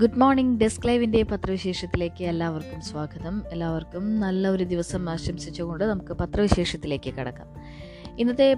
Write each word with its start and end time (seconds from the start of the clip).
Good 0.00 0.18
morning 0.20 0.60
desk 0.60 0.86
ലൈവിന്റെ 0.88 1.22
പത്രവിശേഷത്തിലേക്ക് 1.22 2.24
എല്ലാവർക്കും 2.24 2.80
സ്വാഗതം. 2.80 3.42
എല്ലാവർക്കും 3.52 4.20
നല്ല 4.20 4.48
ഒരു 4.48 4.64
ദിവസം 4.64 5.10
ആശംസിച്ചുകൊണ്ട് 5.10 5.84
നമുക്ക് 5.84 6.12
പത്രവിശേഷത്തിലേക്ക് 6.12 7.14
കടക്കാം. 7.14 7.46
ഇന്നത്തെ 8.18 8.56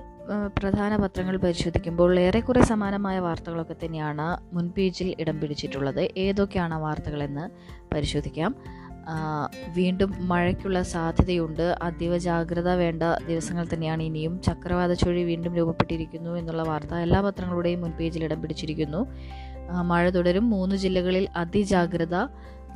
പ്രധാന 0.58 0.96
പത്രങ്ങൾ 0.96 1.36
പരിശോധിക്കുമ്പോൾ 1.36 2.20
ഏറെക്കുറെ 2.20 2.62
സമാനമായ 2.62 3.18
വാർത്തകളൊക്കെ 3.18 3.76
തന്നെയാണ് 3.84 4.26
മുൻ 4.54 4.68
പേജിൽ 4.68 5.14
ഇടം 5.20 5.40
പിടിച്ചിട്ടുള്ളത്. 5.40 6.08
ഏതൊക്കെയാണ് 6.16 6.74
വാർത്തകളെന്ന് 6.74 7.46
പരിശോധിക്കാം. 7.94 8.54
വീണ്ടും 9.74 10.28
മഴയ്ക്കുള്ള 10.28 10.82
സാധ്യതയുണ്ട്. 10.82 11.76
അതീവ 11.82 12.18
ജാഗ്രത 12.18 12.70
വേണ്ട 12.70 13.02
ദിവസങ്ങൾ 13.28 13.66
തന്നെയാണ് 13.74 14.02
ഇനിയും. 14.02 14.42
ചക്രവാത 14.42 14.92
ചുഴി 14.92 15.22
വീണ്ടും 15.24 15.54
രൂപപ്പെട്ടിരിക്കുന്നു 15.56 16.30
എന്നുള്ള 16.30 16.62
വാർത്ത 16.62 16.94
എല്ലാ 16.94 17.20
പത്രങ്ങളുടെയും 17.20 17.80
മുൻ 17.80 17.90
പേജിൽ 17.90 18.24
ഇടം 18.24 18.42
പിടിച്ചിരിക്കുന്നു. 18.42 19.02
മഴ 19.70 20.10
തുടരും. 20.10 20.50
മൂന്ന് 20.50 20.76
ജില്ലകളിൽ 20.76 21.28
അതിജാഗ്രത. 21.36 22.16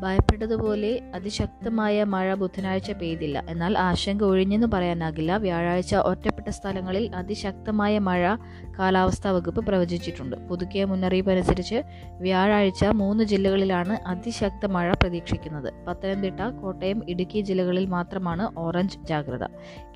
ഭയപ്പെട്ടതുപോലെ 0.03 1.01
അതിശക്തമായ 1.15 2.05
മഴ 2.05 2.35
ബുധനാഴ്ച 2.35 2.91
പെയ്തില്ല. 2.91 3.45
എന്നാൽ 3.49 3.79
ആശങ്ക 3.79 4.25
ഒഴിഞ്ഞെന്ന് 4.25 4.67
പറയാനാകില്ല. 4.67 5.37
വ്യാഴാഴ്ച 5.37 5.95
ഒറ്റപ്പെട്ട 5.95 6.49
സ്ഥലങ്ങളിൽ 6.49 7.17
അതിശക്തമായ 7.17 7.99
മഴ 7.99 8.37
കാലാവസ്ഥാ 8.79 9.31
വകുപ്പ് 9.31 9.67
പ്രവചിച്ചിട്ടുണ്ട്. 9.67 10.37
പുതുക്കിയ 10.37 10.85
മുന്നറിയിപ്പ് 10.85 11.33
അനുസരിച്ച് 11.33 11.83
വ്യാഴാഴ്ച 12.21 12.85
മൂന്ന് 12.85 13.25
ജില്ലകളിലാണ് 13.25 14.09
അതിശക്ത 14.09 14.67
മഴ 14.67 14.93
പ്രതീക്ഷിക്കുന്നത്. 14.93 15.73
പത്തനംതിട്ട 15.87 16.41
കോട്ടയം 16.41 17.11
ഇടുക്കി 17.11 17.41
ജില്ലകളിൽ 17.41 17.87
മാത്രമാണ് 17.87 18.59
ഓറഞ്ച് 18.59 18.99
ജാഗ്രത. 19.05 19.47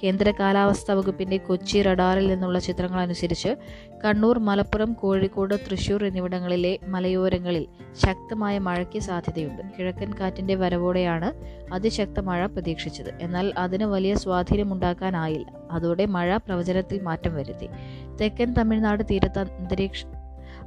കേന്ദ്ര 0.02 0.30
കാലാവസ്ഥാ 0.40 0.94
വകുപ്പിന്റെ 0.94 1.36
കൊച്ചി 1.36 1.82
റഡാറിൽ 1.82 2.26
നിന്നുള്ള 2.26 2.58
ചിത്രങ്ങൾ 2.58 3.00
അനുസരിച്ച് 3.00 3.56
കണ്ണൂർ 4.04 4.38
മലപ്പുറം 4.38 4.92
കോഴിക്കോട് 4.92 5.54
തൃശൂർ 5.54 6.04
എന്നിവിടങ്ങളിലെ 6.04 6.78
മലയോരങ്ങളിൽ 6.86 7.66
ശക്തമായ 8.06 8.58
മഴയ്ക്ക് 8.58 8.98
സാധ്യതയുണ്ട്. 8.98 9.62
കിഴക്കൻ 9.78 9.95
കാറ്റിന്റെ 10.04 10.54
വരവോടെയാണ് 10.54 11.32
അതിശക്ത 11.74 12.20
മഴ 12.20 12.46
പ്രതീക്ഷിച്ചത്. 12.46 13.14
എന്നാൽ 13.20 13.54
അതിന് 13.58 13.84
വലിയ 13.84 14.14
സ്വാധീനമുണ്ടാക്കാനായില്ല 14.14 15.46
അതോടെ 15.70 16.06
മഴ 16.06 16.36
പ്രവചനത്തിൽ 16.36 17.00
മാറ്റം 17.00 17.34
വരുത്തി. 17.34 17.68
തെക്കൻ 18.20 18.54
തമിഴ്നാട് 18.54 19.04
തീരത്ത് 19.10 19.38
അന്തരീക്ഷ 19.38 20.04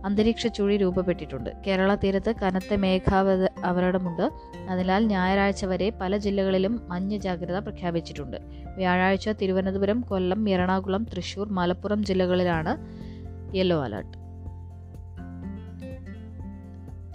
അന്തരീക്ഷ 0.06 0.48
ചുഴി 0.48 0.78
രൂപപ്പെട്ടിട്ടുണ്ട്. 0.78 1.50
കേരള 1.68 1.96
തീരത്ത് 1.96 2.36
കനത്ത 2.42 2.74
മേഘാവത 2.74 3.48
അവരടമുണ്ട് 3.66 4.32
അതിനാൽ 4.70 5.08
ഞായറാഴ്ച 5.08 5.66
വരെ 5.66 5.90
പല 6.02 6.18
ജില്ലകളിലും 6.18 6.82
മഞ്ഞ 6.88 7.18
ജാഗ്രത 7.18 7.58
പ്രഖ്യാപിച്ചിട്ടുണ്ട്. 7.58 8.38
വ്യാഴാഴ്ച 8.78 9.30
തിരുവനന്തപുരം 9.30 10.02
കൊല്ലം 10.02 10.50
എറണാകുളം 10.50 11.04
തൃശൂർ 11.04 11.50
മലപ്പുറം 11.50 12.06
ജില്ലകളിലാണ് 12.06 12.78
യെല്ലോ 13.58 13.84
അലർട്ട്. 13.84 14.29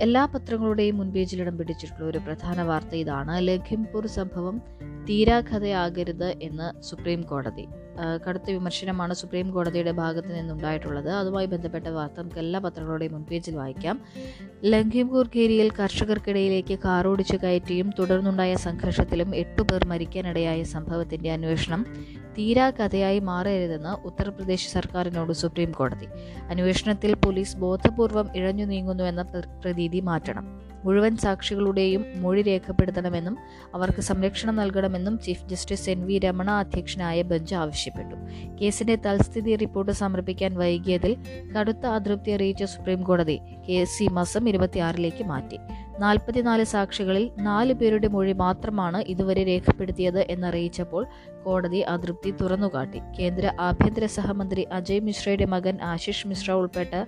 എല്ലാ 0.01 0.27
പത്രങ്ങളുടെയും 0.27 0.97
മുൻപേജിൽ 0.99 1.41
ഇടം 1.41 1.59
പിടിച്ചിട്ടുള്ള 1.59 2.11
ഒരു 2.11 2.19
പ്രധാന 2.19 2.63
വാർത്ത 2.63 2.95
ഇതാണ്. 2.95 3.47
ലഖിംപൂർ 3.47 4.07
സംഭവം 4.07 4.63
തീരാകഥയാകരുത് 5.09 6.35
എന്ന് 6.43 6.83
സുപ്രീം 6.83 7.23
കോടതി 7.23 7.67
കടുത്ത 8.29 8.51
വിമർശനമാണ് 8.51 9.15
സുപ്രീം 9.15 9.51
കോടതിയുടെ 9.51 9.91
ഭാഗത്ത് 9.91 10.39
നിന്നുണ്ടായിട്ടുള്ളത്. 10.39 11.11
അതുമായി 11.11 11.47
ബന്ധപ്പെട്ട 11.47 11.87
വാർത്ത 11.87 12.15
നമുക്ക് 12.19 12.39
എല്ലാ 12.39 12.61
പത്രങ്ങളുടെയും 12.61 13.13
മുൻപേജിൽ 13.13 13.57
വായിക്കാം. 13.57 14.01
ലഖിംപൂർ 14.65 15.27
ഖേരിയിൽ 15.37 15.71
കർഷകർക്കിടയിലേക്ക് 15.71 16.79
കാറോടിച്ചു 16.79 17.37
കയറ്റിയും 17.37 17.91
തുടർന്നുണ്ടായ 17.99 18.55
സംഘർഷത്തിലും 18.55 19.37
എട്ടുപേർ 19.37 19.87
മരിക്കാനിടയായ 19.87 20.63
സംഭവത്തിന്റെ 20.63 21.33
അന്വേഷണം 21.33 21.87
തീരാ 22.39 22.71
കഥയായി 22.71 23.19
മാറരുതെന്ന് 23.19 24.07
ഉത്തർപ്രദേശ് 24.07 24.69
സർക്കാരിനോട് 24.69 25.33
സുപ്രീം 25.33 25.73
കോടതി. 25.73 26.07
അന്വേഷണത്തിൽ 26.51 27.15
പോലീസ് 27.15 27.57
ബോധപൂർവം 27.57 28.37
ഇഴഞ്ഞു 28.37 28.65
നീങ്ങുന്നുവെന്ന 28.65 29.23
പ്ര- 29.23 29.49
പ്രതീതി 29.65 30.01
മാറ്റണം. 30.01 30.64
മുഴുവൻ 30.85 31.17
സാക്ഷികളുടെയും 31.17 32.05
മൊഴി 32.17 32.43
രേഖപ്പെടുത്തണമെന്നും 32.43 33.39
അവർക്ക് 33.75 34.01
സംരക്ഷണം 34.01 34.57
നൽകണമെന്നും 34.57 35.19
chief 35.19 35.49
justice 35.49 35.91
N 35.91 36.07
V 36.07 36.19
Ramana 36.19 36.51
അധ്യക്ഷനായ 36.51 37.23
ബെഞ്ച് 37.23 37.55
ആവശ്യപ്പെട്ടു. 37.55 38.17
കേസിന്റെ 38.61 38.97
തൽസ്ഥിതി 38.97 39.57
റിപ്പോർട്ട് 39.57 39.93
സമർപ്പിക്കാൻ 39.93 40.55
വൈകിയതിൽ 40.55 41.17
കടുത്ത 41.61 41.87
അതൃപ്തി 41.87 42.31
അറിയിച്ച 42.31 42.65
സുപ്രീം 42.65 43.03
കോടതി 43.03 43.41
കേസ് 43.69 44.03
ഈ 44.03 44.09
മാസം 44.09 44.49
ഇരുപത്തിയാറിലേക്ക് 44.49 45.25
മാറ്റി. 45.25 45.59
നാൽപ്പത്തിനാല് 45.99 46.65
സാക്ഷികളിൽ 46.65 47.31
നാല് 47.39 47.73
പേരുടെ 47.73 48.09
മൊഴി 48.09 48.33
മാത്രമാണ് 48.33 49.05
ഇതുവരെ 49.09 49.45
രേഖപ്പെടുത്തിയത് 49.45 50.21
എന്നറിയിച്ചപ്പോൾ 50.31 51.07
കോടതി 51.45 51.79
അതൃപ്തി 51.79 52.31
തുറന്നുകാട്ടി. 52.31 53.01
കേന്ദ്ര 53.19 53.53
ആഭ്യന്തര 53.61 54.07
സഹമന്ത്രി 54.07 54.63
അജയ് 54.73 55.01
മിശ്രയുടെ 55.01 55.45
മകൻ 55.45 55.79
ആശിഷ് 55.83 56.27
മിശ്ര 56.27 56.53
ഉൾപ്പെട്ട 56.53 57.05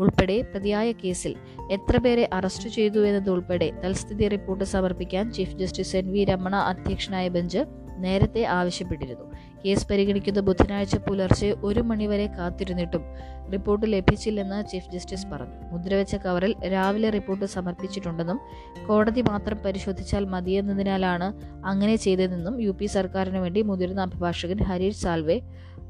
ഉൾപ്പെടെ 0.00 0.42
പ്രതിയായ 0.42 0.92
കേസിൽ 0.92 1.34
എത്ര 1.72 1.96
പേരെ 1.96 2.30
അറസ്റ്റ് 2.32 2.68
ചെയ്തു 2.68 3.06
എന്നതുൾപ്പെടെ 3.06 3.72
തൽസ്ഥിതി 3.84 4.28
റിപ്പോർട്ട് 4.28 4.64
സമർപ്പിക്കാൻ 4.64 5.32
chief 5.32 5.56
justice 5.56 5.96
N 5.96 6.12
V 6.12 6.24
Ramana 6.24 6.56
അധ്യക്ഷനായ 6.56 7.28
ബെഞ്ച് 7.28 7.64
നേരത്തെ 7.98 8.44
ആവശ്യപ്പെട്ടിരുന്നു. 8.44 9.24
കേസ് 9.64 9.88
പരിഗണിക്കുന്ന 9.88 10.40
ബുധനാഴ്ച 10.40 10.96
പുലർച്ചെ 10.96 11.54
ഒരു 11.64 11.80
മണിവരെ 11.80 12.26
കാത്തിരുന്നിട്ടും 12.26 13.04
റിപ്പോർട്ട് 13.52 13.86
ലഭിച്ചില്ലെന്ന് 13.92 14.66
ചീഫ് 14.68 14.90
ജസ്റ്റിസ് 14.90 15.26
പറഞ്ഞു. 15.26 15.72
മുദ്രവെച്ച 15.72 16.14
കവറിൽ 16.14 16.54
രാവിലെ 16.72 17.10
റിപ്പോർട്ട് 17.10 17.44
സമർപ്പിച്ചിട്ടുണ്ടെന്നും 17.44 18.40
കോടതി 18.86 19.20
മാത്രം 19.20 19.58
പരിശോധിച്ചാൽ 19.58 20.24
മതിയെന്നതിനാലാണ് 20.24 21.32
അങ്ങനെ 21.66 21.96
ചെയ്തതെന്നും 21.96 22.62
യു 22.62 22.86
സർക്കാരിന് 22.86 23.38
വേണ്ടി 23.38 23.62
മുതിർന്ന 23.62 24.00
അഭിഭാഷകൻ 24.00 24.62
ഹരീഷ് 24.62 25.02
സാൽവെ 25.02 25.40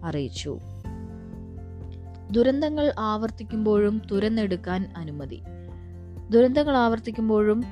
അറിയിച്ചു. 0.05 0.61
ദുരന്തങ്ങൾ 2.31 2.93
ആവർത്തിക്കുമ്പോഴും 2.99 4.03
തുരന്നെടുക്കാൻ 4.12 4.93
അനുമതി. 4.97 5.43
ദുരന്തങ്ങൾ 6.31 6.77
ആവർത്തിക്കുമ്പോഴും 6.77 7.65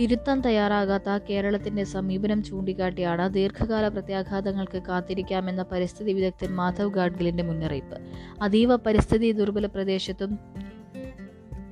തിരുത്താൻ 0.00 0.40
തയ്യാറാകാത്ത 0.40 1.18
കേരളത്തിന്റെ 1.30 1.84
സമീപനം 1.84 2.42
ചൂണ്ടിക്കാട്ടിയാണ് 2.42 3.34
ദീർഘകാല 3.34 3.88
പ്രത്യാഘാതങ്ങൾക്ക് 3.88 4.82
കാത്തിരിക്കാമെന്ന 4.82 5.62
പരിസ്ഥിതി 5.62 6.12
വിദഗ്ധൻ 6.12 6.54
മാധവ് 6.54 6.90
ഗാഡ്ഗിലിന്റെ 6.90 7.42
മുന്നറിയിപ്പ്. 7.42 7.98
അതീവ 8.42 8.76
പരിസ്ഥിതി 8.76 9.32
ദുർബല 9.32 9.66
പ്രദേശത്തും 9.66 10.38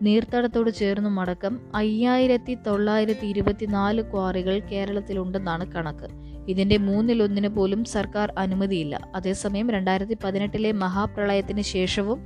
നീർത്തടത്തോട് 0.03 0.70
ചേർന്നും 0.70 1.20
അടക്കം 1.20 1.60
അയ്യായിരത്തി 1.75 2.55
തൊള്ളായിരത്തി 2.55 3.26
ഇരുപത്തിനാല് 3.26 4.03
ക്വാറികൾ 4.03 4.59
കേരളത്തിലുണ്ടെന്നാണ് 4.59 5.72
കണക്ക്. 5.72 6.28
ഇതിന്റെ 6.48 6.76
മൂന്നിലൊന്നിന് 6.76 7.48
പോലും 7.48 7.84
സർക്കാർ 7.84 8.32
അനുമതിയില്ല. 8.38 9.00
അതേസമയം 9.14 9.70
രണ്ടായിരത്തി 9.70 10.16
പതിനെട്ടിലെ 10.25 10.72
മഹാപ്രളയത്തിന് 10.72 11.60
ശേഷവും 11.60 12.20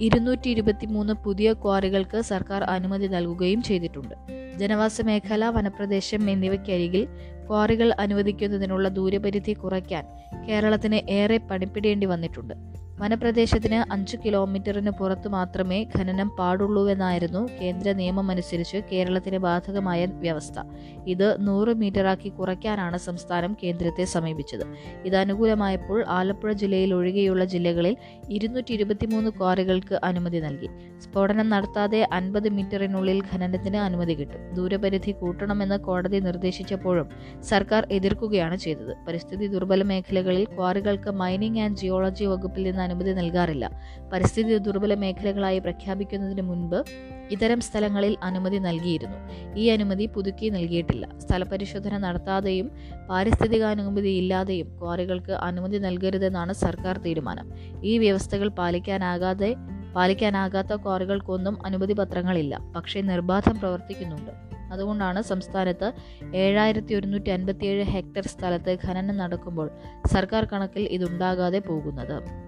ഇരുന്നൂറ്റി 0.00 0.50
ഇരുപത്തിമൂന്ന് 0.50 1.12
പുതിയ 1.12 1.52
ക്വാറികൾക്ക് 1.52 2.20
സർക്കാർ 2.20 2.64
അനുമതി 2.64 3.06
നൽകുകയും 3.06 3.62
ചെയ്തിട്ടുണ്ട്. 3.62 4.14
ജനവാസ 4.58 5.00
മേഖല 5.00 5.48
വനപ്രദേശം 5.48 6.30
എന്നിവയ്ക്കരികിൽ 6.30 7.08
ക്വാറികൾ 7.48 7.94
അനുവദിക്കുന്നതിനുള്ള 7.98 8.88
ദൂരപരിധി 8.88 9.52
കുറയ്ക്കാൻ 9.52 10.04
കേരളത്തിന് 10.48 11.10
ഏറെ 11.10 11.36
പണിപ്പെടേണ്ടി 11.36 12.06
വന്നിട്ടുണ്ട്. 12.06 12.54
വനപ്രദേശത്തിന് 13.00 13.92
അഞ്ച് 13.92 14.16
കിലോമീറ്ററിന് 14.24 14.90
പുറത്ത് 14.90 15.28
മാത്രമേ 15.28 15.86
ഖനനം 15.96 16.28
പാടുള്ളൂവെന്നായിരുന്നു 16.38 17.48
കേന്ദ്ര 17.60 17.92
നിയമമനുസരിച്ച് 17.92 18.78
കേരളത്തിന് 18.92 19.38
ബാധകമായ 19.38 20.06
വ്യവസ്ഥ. 20.06 20.58
ഇത് 21.06 21.46
നൂറ് 21.46 21.74
മീറ്ററാക്കി 21.74 22.28
കുറയ്ക്കാനാണ് 22.28 22.96
സംസ്ഥാനം 22.96 23.56
കേന്ദ്രത്തെ 23.62 24.04
സമീപിച്ചത്. 24.04 24.64
ഇത് 25.04 25.16
അനുകൂലമായപ്പോൾ 25.16 26.04
ആലപ്പുഴ 26.08 26.52
ജില്ലയിൽ 26.52 26.94
ഒഴികെയുള്ള 26.94 27.44
ജില്ലകളിൽ 27.44 27.96
ഇരുന്നൂറ്റി 28.30 28.72
ഇരുപത്തിമൂന്ന് 28.72 29.30
ക്വാറികൾക്ക് 29.30 30.00
അനുമതി 30.04 30.38
നൽകി. 30.38 30.70
സ്ഫോടനം 31.00 31.48
നടത്താതെ 31.50 32.08
അൻപത് 32.12 32.48
മീറ്ററിനുള്ളിൽ 32.48 33.22
ഖനനത്തിന് 33.32 33.76
അനുമതി 33.76 34.14
കിട്ടും. 34.14 34.54
ദൂരപരിധി 34.54 35.12
കൂട്ടണമെന്ന് 35.12 35.78
കോടതി 35.78 36.20
നിർദ്ദേശിച്ചപ്പോഴും 36.20 37.08
സർക്കാർ 37.42 37.86
എതിർക്കുകയാണ് 37.90 38.56
ചെയ്തത്. 38.56 38.92
പരിസ്ഥിതി 39.08 39.46
ദുർബല 39.46 39.82
മേഖലകളിൽ 39.82 40.44
ക്വാറികൾക്ക് 40.56 41.10
മൈനിങ് 41.10 41.58
ആൻഡ് 41.60 41.76
ജിയോളജി 41.76 42.24
വകുപ്പിൽ 42.24 42.62
നിന്ന് 42.62 42.87
അനുമതി 42.88 43.12
നൽകാറില്ല. 43.12 43.70
പരിസ്ഥിതി 44.12 44.58
ദുർബല 44.58 44.94
മേഖലകളായി 44.94 45.58
പ്രഖ്യാപിക്കുന്നതിന് 45.58 46.42
മുൻപ് 46.42 46.84
ഇത്തരം 47.30 47.60
സ്ഥലങ്ങളിൽ 47.60 48.16
അനുമതി 48.22 48.58
നൽകിയിരുന്നു. 48.58 49.18
ഈ 49.56 49.68
അനുമതി 49.68 50.06
പുതുക്കി 50.06 50.48
നൽകിയിട്ടില്ല. 50.48 51.08
സ്ഥലപരിശോധന 51.18 51.98
നടത്താതെയും 51.98 52.70
പാരിസ്ഥിതികാനുമതി 53.10 54.08
ഇല്ലാതെയും 54.08 54.78
ക്വാറികൾക്ക് 54.78 55.32
അനുമതി 55.32 55.78
നൽകരുതെന്നാണ് 55.78 56.52
സർക്കാർ 56.52 56.98
തീരുമാനം. 56.98 57.52
ഈ 57.84 57.98
വ്യവസ്ഥകൾ 57.98 58.48
പാലിക്കാനാകാതെ 58.48 59.56
പാലിക്കാനാകാത്ത 59.96 60.76
ക്വാറികൾക്കൊന്നും 60.76 61.66
അനുമതി 61.66 61.92
പത്രങ്ങളില്ല. 61.92 62.58
പക്ഷേ 62.76 63.00
നിർബാധം 63.00 63.58
പ്രവർത്തിക്കുന്നുണ്ട്. 63.58 64.48
അതുകൊണ്ടാണ് 64.72 65.22
സംസ്ഥാനത്ത് 65.22 65.92
ഏഴായിരത്തി 66.34 66.94
ഒരുന്നൂറ്റി 66.94 67.30
അൻപത്തിയേഴ് 67.30 67.84
ഹെക്ടർ 67.84 68.22
സ്ഥലത്ത് 68.26 68.78
ഖനനം 68.84 69.16
നടക്കുമ്പോൾ 69.16 69.70
സർക്കാർ 70.06 70.44
കണക്കിൽ 70.44 70.82
ഇതുണ്ടാകാതെ 70.82 71.58
പോകുന്നത്. 71.58 72.47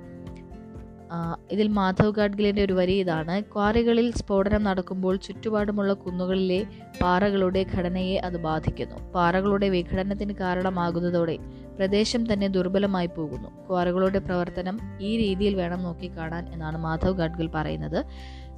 ഇതിൽ 1.50 1.68
മാധവ് 1.68 2.12
ഗാഡ്ഗിലിന്റെ 2.14 2.64
ഒരു 2.64 2.72
വരി 2.72 2.92
ഇതാണ്. 2.92 3.42
ക്വാറികളിൽ 3.42 4.10
സ്ഫോടനം 4.10 4.64
നടക്കുമ്പോൾ 4.64 5.16
ചുറ്റുപാടുമുള്ള 5.16 5.92
കുന്നുകളിലെ 5.92 6.66
പാറകളുടെ 7.02 7.66
ഘടനയെ 7.74 8.16
അത് 8.16 8.36
ബാധിക്കുന്നു. 8.36 9.12
പാറകളുടെ 9.14 9.68
വിഘടനത്തിന് 9.68 10.32
കാരണമാകുന്നതോടെ 10.32 11.38
പ്രദേശം 11.76 12.32
തന്നെ 12.32 12.48
ദുർബലമായി 12.48 13.06
പോകുന്നു. 13.06 13.48
ക്വാറികളുടെ 13.68 14.18
പ്രവർത്തനം 14.18 14.78
ഈ 15.00 15.16
രീതിയിൽ 15.16 15.54
വേണം 15.54 15.82
നോക്കിക്കാണാൻ 15.82 16.52
എന്നാണ് 16.52 16.78
മാധവ് 16.78 17.12
ഗാഡ്ഗിൽ 17.12 17.48
പറയുന്നത്. 17.54 18.06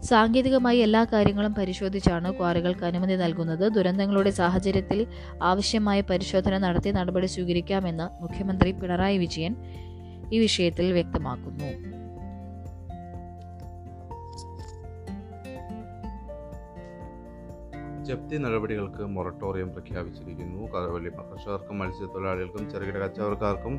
സാങ്കേതികമായി 0.04 0.78
എല്ലാ 0.78 1.04
കാര്യങ്ങളും 1.04 1.54
പരിശോധിച്ചാണ് 1.54 2.32
ക്വാറികൾക്ക് 2.38 2.84
അനുമതി 2.84 3.14
നൽകുന്നത്. 3.14 3.72
ദുരന്തങ്ങളുടെ 3.72 4.31
സാഹചര്യത്തിൽ 4.31 5.06
ആവശ്യമായ 5.43 6.00
പരിശോധന 6.00 6.58
നടത്തി 6.58 6.90
നടപടി 6.90 7.26
സ്വീകരിക്കാമെന്ന് 7.26 8.22
മുഖ്യമന്ത്രി 8.22 8.72
പിണറായി 8.72 9.19
വിജയൻ 9.19 9.56
ഈ 10.32 10.38
വിഷയത്തിൽ 10.38 10.93
വ്യക്തമാക്കുന്നു. 10.93 12.01
ജപ്തി 18.04 18.37
നടപടികൾക്ക് 18.37 19.06
മൊറട്ടോറിയം 19.06 19.72
പ്രഖ്യാപിച്ചിരിക്കുന്നു. 19.72 20.62
കർഷകർക്കും 21.32 21.78
മത്സ്യത്തൊഴിലാളികൾക്കും 21.78 22.70
ചെറുകിട 22.70 22.99
കച്ചവടക്കാർക്കും 22.99 23.78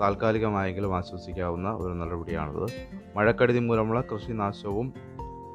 താൽക്കാലികമായെങ്കിലും 0.00 0.96
ആശ്വസിക്കാവുന്ന 0.96 1.68
ഒരു 1.70 1.92
നടപടിയാണിത്. 1.92 2.66
മഴക്കെടുതി 3.16 3.58
മൂലമുള്ള 3.58 4.00
കൃഷിനാശവും 4.00 4.94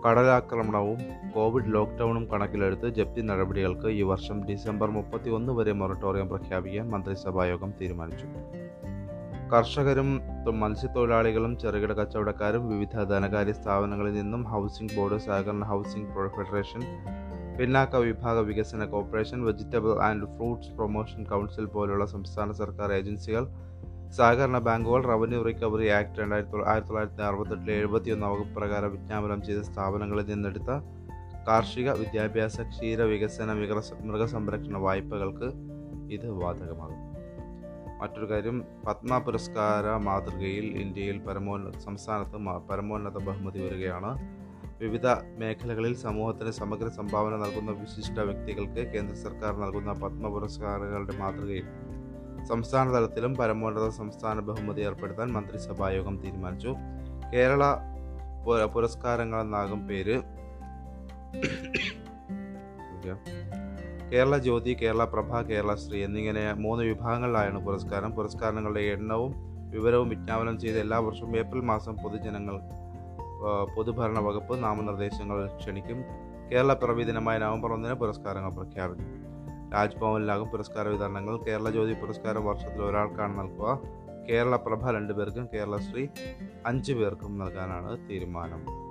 കടലാക്രമണവും 0.05 0.97
കോവിഡ് 1.35 1.73
ലോക്ക്ഡൗണും 1.73 2.31
കണക്കിലെടുത്ത് 2.31 2.89
ജപ്തി 2.89 3.21
നടപടികൾക്ക് 3.21 3.87
ഈ 3.87 4.01
വർഷം 4.01 4.45
ഡിസംബർ 4.45 4.91
മുപ്പത്തി 4.91 5.29
ഒന്ന് 5.29 5.53
വരെ 5.53 5.71
മൊറട്ടോറിയം 5.71 6.29
പ്രഖ്യാപിക്കാൻ 6.29 6.89
മന്ത്രിസഭായോഗം 6.89 7.73
തീരുമാനിച്ചു. 7.81 8.25
കർഷകരും 9.55 10.21
മത്സ്യത്തൊഴിലാളികളും 10.59 11.59
ചെറുകിട 11.59 11.93
കച്ചവടക്കാരും 11.93 12.69
വിവിധ 12.69 13.03
ധനകാര്യ 13.03 13.51
സ്ഥാപനങ്ങളിൽ 13.51 14.13
നിന്നും 14.13 14.43
ഹൗസിംഗ് 14.43 14.97
ബോർഡ് 14.97 15.17
സഹകരണ 15.17 15.63
ഹൗസിംഗ് 15.63 16.07
ഫെഡറേഷൻ 16.29 16.81
പിന്നാക്ക 17.59 17.95
വിഭാഗ 17.95 18.37
വികസന 18.39 18.85
corporation 18.85 19.45
vegetable 19.45 20.01
and 20.01 20.25
fruits 20.25 20.71
promotion 20.71 21.23
council 21.23 21.65
പോലുള്ള 21.65 22.05
സംസ്ഥാന 22.05 22.51
സർക്കാർ 22.51 22.93
ഏജൻസികൾ 22.93 23.47
സഹകരണ 24.09 24.57
ബാങ്കുകൾ 24.57 25.03
റവന്യൂ 25.03 25.41
റിക്കവറി 25.41 25.87
ആക്ട് 25.87 26.19
രണ്ടായിരത്തി 26.19 26.57
ആയിരത്തി 26.57 26.87
തൊള്ളായിരത്തി 26.87 27.23
അറുപത്തെട്ടിലെ 27.23 27.73
എഴുപത്തിയൊന്ന് 27.73 28.27
വകുപ്പ് 28.27 28.55
പ്രകാരം 28.55 28.91
വിജ്ഞാപനം 28.91 29.41
ചെയ്ത 29.41 29.59
സ്ഥാപനങ്ങളിൽ 29.59 30.25
നിന്നെടുത്ത 30.25 30.69
കാർഷിക 31.47 31.91
വിദ്യാഭ്യാസ 31.91 32.61
ക്ഷീര 32.61 33.01
വികസന 33.01 33.53
മൃഗസംരക്ഷണ 34.01 34.77
വായ്പകൾക്ക് 34.77 35.49
ഇത് 36.13 36.31
ബാധകമാകും. 36.31 37.01
മറ്റൊരു 38.01 38.29
കാര്യം 38.31 38.63
പത്മ 38.87 39.17
പുരസ്കാര 39.17 39.97
മാതൃകയിൽ 39.97 40.65
ഇന്ത്യയിൽ 40.65 41.19
പരമോന്നത 41.19 41.77
സംസ്ഥാനത്ത് 41.77 42.67
പരമോന്നത 42.69 43.17
ബഹുമതി 43.17 43.59
വരികയാണ് 43.59 44.11
വിവിധ 44.79 45.07
മേഖലകളിൽ 45.39 45.95
സമൂഹത്തിന് 45.95 46.51
സമഗ്ര 46.51 46.87
സംഭാവന 46.87 47.35
നൽകുന്ന 47.35 47.71
വിശിഷ്ട 47.71 48.19
വ്യക്തികൾക്ക് 48.19 48.81
കേന്ദ്ര 48.93 49.15
സർക്കാർ 49.15 49.53
നൽകുന്ന 49.59 49.93
പത്മ 49.93 50.27
പുരസ്കാരങ്ങളുടെ 50.27 51.17
മാതൃകയിൽ 51.17 51.67
സംസ്ഥാന 52.45 52.93
തലത്തിലും 52.95 53.35
പരമോന്നത 53.35 53.89
സംസ്ഥാന 53.89 54.39
ബഹുമതി 54.39 54.81
ഏർപ്പെടുത്താൻ 54.81 55.31
മന്ത്രിസഭായോഗം 55.31 56.17
തീരുമാനിച്ചു. 56.17 56.75
കേരള 57.33 57.63
പുരസ്കാരങ്ങളെന്നാകും 58.73 59.87
പേര്. 59.87 60.21
കേരള 64.11 64.37
ജ്യോതി 64.37 64.73
കേരള 64.73 65.03
പ്രഭ 65.05 65.41
കേരള 65.41 65.75
ശ്രീ 65.75 66.03
എന്നിങ്ങനെ 66.03 66.53
മൂന്ന് 66.53 66.83
വിഭാഗങ്ങളിലായാണ് 66.83 67.65
പുരസ്കാരം. 67.65 68.11
പുരസ്കാരങ്ങളുടെ 68.11 68.79
എണ്ണവും 68.79 69.33
വിവരവും 69.71 70.09
വിജ്ഞാപനം 70.09 70.59
ചെയ്ത് 70.59 70.79
എല്ലാ 70.79 70.99
വർഷവും 70.99 71.37
ഏപ്രിൽ 71.37 71.61
മാസം 71.61 71.95
പൊതുജനങ്ങൾ 71.95 72.57
പൊതുഭരണ 73.75 74.19
വകുപ്പ് 74.19 74.63
നാമനിർദ്ദേശങ്ങൾ 74.63 75.49
ക്ഷണിക്കും. 75.57 76.03
കേരള 76.51 76.73
പിറവി 76.73 77.03
ദിനമായ 77.03 77.37
നവംബർ 77.37 77.73
ഒന്നിന് 77.73 77.93
പുരസ്കാരങ്ങൾ 77.93 78.49
പ്രഖ്യാപിക്കും. 78.49 79.27
രാജ്ഭവനിലാകും 79.73 80.47
പുരസ്കാര 80.47 80.87
വിതരണങ്ങൾ. 80.87 81.37
കേരള 81.37 81.69
ജ്യോതി 81.69 81.93
പുരസ്കാരം 81.93 82.45
വർഷത്തിൽ 82.45 82.81
ഒരാൾക്കാണ് 82.81 83.39
നൽകുക. 83.39 83.79
കേരള 84.29 84.55
പ്രഭ 84.55 84.91
രണ്ടു 84.91 85.13
പേർക്കും 85.13 85.49
കേരളശ്രീ 85.53 86.07
അഞ്ചു 86.65 86.93
പേർക്കും 86.93 87.37
നൽകാനാണ് 87.37 88.09
തീരുമാനം. 88.09 88.87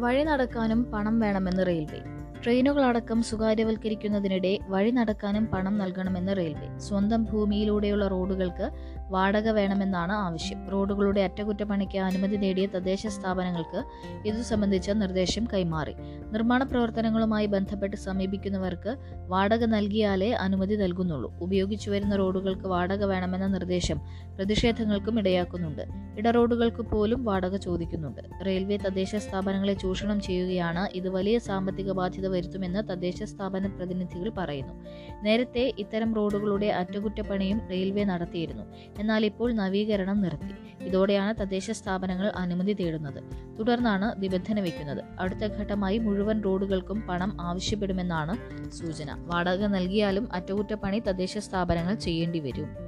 വഴി 0.00 0.24
നടക്കാനും 0.24 0.84
പണം 0.84 1.18
വേണമെന്ന് 1.18 1.66
റെയിൽവേ. 1.66 1.98
ട്രെയിനുകളടക്കം 2.44 3.22
സ്വകാര്യവൽക്കരിക്കുന്നതിനിടെ 3.22 4.58
വഴി 4.68 4.90
നടക്കാനും 4.90 5.46
പണം 5.46 5.78
നൽകണമെന്ന് 5.78 6.36
റെയിൽവേ. 6.36 6.78
സ്വന്തം 6.78 7.24
ഭൂമിയിലൂടെയുള്ള 7.24 8.08
റോഡുകൾക്ക് 8.08 8.70
വാടക 9.10 9.48
വേണമെന്നാണ് 9.48 10.12
ആവശ്യം. 10.12 10.68
റോഡുകളുടെ 10.68 11.20
അറ്റകുറ്റപ്പണിക്ക് 11.20 11.98
അനുമതി 11.98 12.36
നേടിയ 12.36 12.66
തദ്ദേശ 12.66 13.06
സ്ഥാപനങ്ങൾക്ക് 13.06 13.84
ഇതു 14.28 14.42
സംബന്ധിച്ച 14.42 14.90
നിർദ്ദേശം 14.90 15.44
കൈമാറി. 15.54 15.94
നിർമ്മാണ 16.32 16.62
പ്രവർത്തനങ്ങളുമായി 16.62 17.46
ബന്ധപ്പെട്ട് 17.46 17.96
സമീപിക്കുന്നവർക്ക് 17.96 18.96
വാടക 19.26 19.64
നൽകിയാലേ 19.64 20.32
അനുമതി 20.32 20.74
നൽകുന്നുള്ളൂ. 20.74 21.38
ഉപയോഗിച്ചു 21.40 21.90
വരുന്ന 21.90 22.16
റോഡുകൾക്ക് 22.16 22.66
വാടക 22.66 23.04
വേണമെന്ന 23.04 23.46
നിർദ്ദേശം 23.46 24.00
പ്രതിഷേധങ്ങൾക്കും 24.36 25.18
ഇടയാക്കുന്നുണ്ട്. 25.18 25.82
ഇടറോഡുകൾക്ക് 26.18 26.82
പോലും 26.82 27.24
വാടക 27.24 27.56
ചോദിക്കുന്നുണ്ട്. 27.56 28.46
റെയിൽവേ 28.46 28.76
തദ്ദേശ 28.76 29.16
സ്ഥാപനങ്ങളെ 29.16 29.74
ചൂഷണം 29.74 30.20
ചെയ്യുകയാണ് 30.20 30.88
ഇത് 30.94 31.08
വലിയ 31.08 31.38
സാമ്പത്തിക 31.38 31.92
ബാധ്യത 31.92 32.26
വരുത്തുമെന്ന് 32.26 32.88
തദ്ദേശ 32.88 33.22
സ്ഥാപന 33.22 33.66
പ്രതിനിധികൾ 33.66 34.32
പറയുന്നു. 34.38 34.74
നേരത്തെ 35.22 35.72
ഇത്തരം 35.78 36.14
റോഡുകളുടെ 36.14 36.66
അറ്റകുറ്റപ്പണിയും 36.66 37.60
റെയിൽവേ 37.70 38.04
നടത്തിയിരുന്നു. 38.04 38.64
എന്നാൽ 38.98 39.24
ഇപ്പോൾ 39.24 39.52
നവീകരണം 39.52 40.22
നിർത്തി. 40.22 40.84
ഇതോടെയാണ് 40.84 41.34
തദ്ദേശ 41.40 41.70
സ്ഥാപനങ്ങൾ 41.70 42.32
അനുമതി 42.36 42.72
തേടുന്നത്. 42.72 43.22
തുടർന്നാണ് 43.58 44.22
നിബന്ധന 44.22 44.60
വയ്ക്കുന്നത്. 44.60 45.04
അടുത്ത 45.20 45.38
ഘട്ടമായി 45.38 45.98
മുഴുവൻ 45.98 46.42
റോഡുകൾക്കും 46.44 47.00
പണം 47.00 47.40
ആവശ്യപ്പെടുമെന്നാണ് 47.40 48.36
സൂചന. 48.70 49.16
വാടക 49.18 49.66
നൽകിയാലും 49.66 50.28
അറ്റകുറ്റപ്പണി 50.32 50.98
തദ്ദേശ 50.98 51.38
സ്ഥാപനങ്ങൾ 51.38 51.94
ചെയ്യേണ്ടി 51.94 52.38
വരും. 52.38 52.86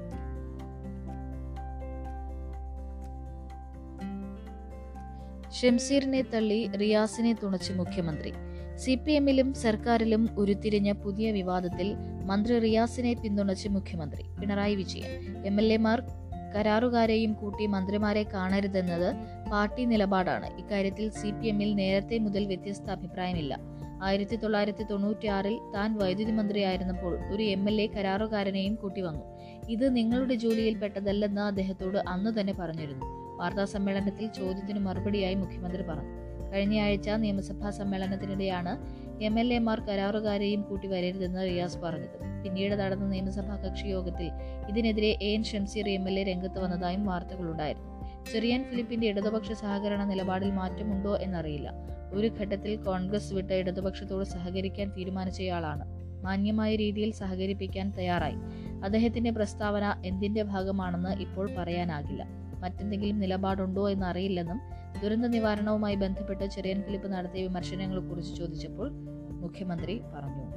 ഷംസീറിനെ 5.53 6.23
തള്ളി 6.23 6.71
റിയാസിനെ 6.81 7.33
തുണച്ച് 7.33 7.73
മുഖ്യമന്ത്രി. 7.73 8.33
സി 8.79 8.95
പി 8.95 9.13
എമ്മിലും 9.13 9.55
സർക്കാരിലും 9.55 10.29
ഉരുത്തിരിഞ്ഞ 10.39 10.93
പുതിയ 10.93 11.31
വിവാദത്തിൽ 11.31 11.95
മന്ത്രി 12.25 12.59
റിയാസിനെ 12.59 13.15
പിന്തുണച്ച് 13.15 13.69
മുഖ്യമന്ത്രി. 13.69 14.23
പിണറായി 14.41 14.75
വിജയൻ. 14.75 15.05
എം 15.47 15.61
എൽ 15.61 15.73
എമാർ 15.73 16.03
കരാറുകാരെയും 16.57 17.33
കൂട്ടി 17.33 17.67
മന്ത്രിമാരെ 17.67 18.23
കാണരുതെന്നത് 18.35 19.15
പാർട്ടി 19.51 19.85
നിലപാടാണ്. 19.85 20.59
ഇക്കാര്യത്തിൽ 20.59 21.11
സി 21.11 21.31
പി 21.31 21.47
എമ്മിൽ 21.47 21.75
നേരത്തെ 21.75 22.19
മുതൽ 22.19 22.47
വ്യത്യസ്ത 22.47 22.91
അഭിപ്രായമില്ല. 22.91 23.59
ആയിരത്തി 24.03 24.37
തൊള്ളായിരത്തി 24.37 24.85
തൊണ്ണൂറ്റിയാറിൽ 24.85 25.59
താൻ 25.75 25.99
വൈദ്യുതി 25.99 26.31
മന്ത്രിയായിരുന്നപ്പോൾ 26.31 27.19
ഒരു 27.33 27.43
എം 27.43 27.71
എൽ 27.71 27.81
എ 27.81 27.87
കരാറുകാരനെയും 27.87 28.75
കൂട്ടി 28.75 29.01
വന്നു. 29.01 29.25
ഇത് 29.69 29.97
നിങ്ങളുടെ 29.97 30.35
ജോലിയിൽപ്പെട്ടതല്ലെന്ന് 30.35 31.41
അദ്ദേഹത്തോട് 31.41 31.99
അന്ന് 31.99 32.41
തന്നെ 32.41 32.53
പറഞ്ഞിരുന്നു. 32.53 33.05
വാർത്താ 33.37 33.65
സമ്മേളനത്തിൽ 33.65 34.27
ചോദ്യത്തിന് 34.27 34.79
മറുപടിയായി 34.79 35.35
മുഖ്യമന്ത്രി 35.35 35.83
പറഞ്ഞു. 35.83 36.28
കഴിഞ്ഞയാഴ്ച 36.53 37.09
നിയമസഭാ 37.09 37.71
സമ്മേളനത്തിനിടെയാണ് 37.71 38.99
എം 39.25 39.41
എൽ 39.41 39.55
എമാർ 39.55 39.81
കരാറുകാരെയും 39.81 40.63
കൂട്ടി 40.63 40.89
വരരുതെന്ന് 40.89 41.45
റിയാസ് 41.47 41.79
പറഞ്ഞത്. 41.79 42.43
പിന്നീട് 42.45 42.75
നടന്ന 42.75 43.09
നിയമസഭാ 43.09 43.57
കക്ഷി 43.57 43.87
യോഗത്തിൽ 43.87 44.31
ഇതിനെതിരെ 44.69 45.19
A 45.23 45.27
N 45.27 45.45
Shamseer 45.45 45.89
M 45.89 46.09
L 46.09 46.21
A 46.21 46.23
രംഗത്ത് 46.23 46.59
വന്നതായും 46.59 47.07
വാർത്തകളുണ്ടായിരുന്നു. 47.07 47.89
ചെറിയാൻ 48.33 48.65
ഫിലിപ്പിന്റെ 48.71 49.07
ഇടതുപക്ഷ 49.07 49.53
സഹകരണ 49.53 50.05
നിലപാടിൽ 50.05 50.51
മാറ്റമുണ്ടോ 50.51 51.17
എന്നറിയില്ല. 51.17 51.73
ഒരു 52.13 52.31
ഘട്ടത്തിൽ 52.41 52.77
കോൺഗ്രസ് 52.77 53.35
വിട്ട 53.35 53.53
ഇടതുപക്ഷത്തോട് 53.53 54.25
സഹകരിക്കാൻ 54.25 54.91
തീരുമാനിച്ചയാളാണ്. 54.91 55.85
മാന്യമായ 56.25 56.77
രീതിയിൽ 56.77 57.13
സഹകരിപ്പിക്കാൻ 57.13 57.91
തയ്യാറായി. 57.91 58.35
അദ്ദേഹത്തിന്റെ 58.85 59.31
പ്രസ്താവന 59.31 60.03
എന്തിന്റെ 60.07 60.43
ഭാഗമാണെന്ന് 60.43 61.23
ഇപ്പോൾ 61.23 61.55
പറയാനാകില്ല. 61.59 62.48
മറ്റെന്തെങ്കിലും 62.61 63.19
നിലപാടുണ്ടോ 63.19 63.91
എന്ന് 63.91 64.07
അറിയില്ലെന്നും 64.07 64.61
ദുരന്ത 65.03 65.27
നിവാരണവുമായി 65.27 65.95
ബന്ധപ്പെട്ട് 65.95 66.45
ചെറിയൻ 66.45 66.83
ഫിലിപ്പ് 66.83 67.09
നടത്തിയ 67.09 67.43
വിമർശനങ്ങളെക്കുറിച്ച് 67.43 68.37
ചോദിച്ചപ്പോൾ 68.37 68.91
മുഖ്യമന്ത്രി 69.41 70.01
പറഞ്ഞു. 70.15 70.49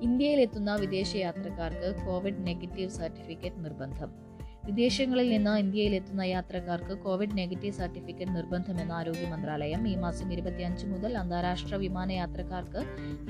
ഇന്ത്യയിലെത്തുന്ന 0.00 0.74
വിദേശ 0.74 1.16
യാത്രക്കാർക്ക് 1.16 2.06
കോവിഡ് 2.06 2.46
നെഗറ്റീവ് 2.46 2.90
സർട്ടിഫിക്കറ്റ് 2.90 3.64
നിർബന്ധം. 3.64 4.29
വിദേശങ്ങളിൽ 4.70 5.28
നിന്ന് 5.30 5.58
ഇന്ത്യയിലെത്തുന്ന 5.58 6.22
യാത്രക്കാർക്ക് 6.22 6.98
കോവിഡ് 6.98 7.38
നെഗറ്റീവ് 7.38 7.72
സർട്ടിഫിക്കറ്റ് 7.72 8.36
നിർബന്ധമെന്ന് 8.36 8.94
ആരോഗ്യ 8.94 9.26
മന്ത്രാലയം 9.26 9.88
ഈ 9.88 9.96
മാസം 9.96 10.32
ഇരുപത്തിയഞ്ച് 10.32 10.86
മുതൽ 10.86 11.18
അന്താരാഷ്ട്ര 11.18 11.74
വിമാനയാത്രക്കാർക്ക് 11.74 12.80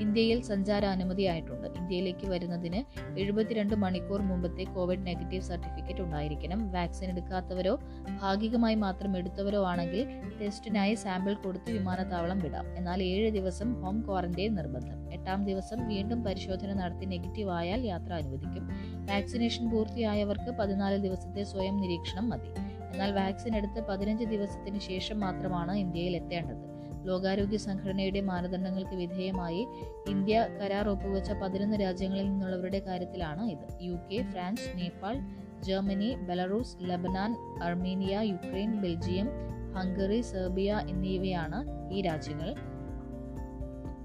ഇന്ത്യയിൽ 0.01 0.41
സഞ്ചാര 0.41 0.85
അനുമതിയായിട്ടുണ്ട് 0.85 1.67
ഇന്ത്യയിലേക്ക് 1.67 2.27
വരുന്നതിന് 2.29 2.81
എഴുപത്തിരണ്ട് 3.19 3.75
മണിക്കൂർ 3.75 4.21
മുമ്പത്തെ 4.21 4.63
കോവിഡ് 4.63 5.07
നെഗറ്റീവ് 5.07 5.43
സർട്ടിഫിക്കറ്റ് 5.43 6.01
ഉണ്ടായിരിക്കണം. 6.01 6.71
വാക്സിൻ 6.71 7.09
എടുക്കാത്തവരോ 7.09 7.79
ഭാഗികമായി 8.21 8.75
മാത്രം 8.75 9.17
എടുത്തവരോ 9.17 9.65
ആണെങ്കിൽ 9.65 10.05
ടെസ്റ്റിനായി 10.41 10.93
സാമ്പിൾ 10.93 11.33
കൊടുത്ത് 11.33 11.71
വിമാനത്താവളം 11.71 12.39
വിടാം. 12.39 12.77
എന്നാൽ 12.77 13.03
ഏഴ് 13.03 13.31
ദിവസം 13.31 13.81
ഹോം 13.81 14.01
ക്വാറന്റൈൻ 14.01 14.53
നിർബന്ധം. 14.55 15.13
എട്ടാം 15.13 15.45
ദിവസം 15.45 15.87
വീണ്ടും 15.87 16.23
പരിശോധന 16.23 16.73
നടത്തി 16.73 17.05
നെഗറ്റീവ് 17.05 17.49
ആയാൽ 17.49 17.81
യാത്ര 17.81 18.13
അനുവദിക്കും. 18.13 18.65
വാക്സിനേഷൻ 19.11 19.69
പൂർത്തിയായവർക്ക് 19.69 20.51
പതിനാല് 20.51 21.03
ദിവസത്തെ 21.31 21.51
സ്വയം 21.51 21.75
നിരീക്ഷണം 21.77 22.25
മതി. 22.29 22.49
എന്നാൽ 22.93 23.11
വാക്സിൻ 23.13 23.55
എടുത്ത് 23.55 23.79
പതിനഞ്ച് 23.89 24.25
ദിവസത്തിന് 24.25 24.79
ശേഷം 24.79 25.17
മാത്രമാണ് 25.19 25.73
ഇന്ത്യയിൽ 25.75 26.15
എത്തേണ്ടത്. 26.15 26.63
ലോകാരോഗ്യ 27.07 27.57
സംഘടനയുടെ 27.57 28.21
മാനദണ്ഡങ്ങൾക്ക് 28.21 28.95
വിധേയമായി 28.95 29.61
ഇന്ത്യ 30.07 30.47
കരാർ 30.59 30.87
ഒപ്പുവെച്ച 30.89 31.31
പതിനൊന്ന് 31.31 31.77
രാജ്യങ്ങളിൽ 31.81 32.27
നിന്നുള്ളവരുടെ 32.29 32.79
കാര്യത്തിലാണ് 32.79 33.45
ഇത്. 33.51 33.65
U 33.81 33.95
K 34.09 34.19
France 34.31 34.67
Nepal 34.77 35.15
Germany 35.63 36.09
Belarus 36.27 36.75
Lebanon 36.81 37.31
Armenia 37.63 38.19
Ukraine 38.33 38.73
Belgium 38.81 39.29
Hungary 39.77 40.21
Serbia 40.21 40.81
എന്നിവയാണ് 40.89 41.59
ഈ 41.93 42.01
രാജ്യങ്ങൾ. 42.01 42.51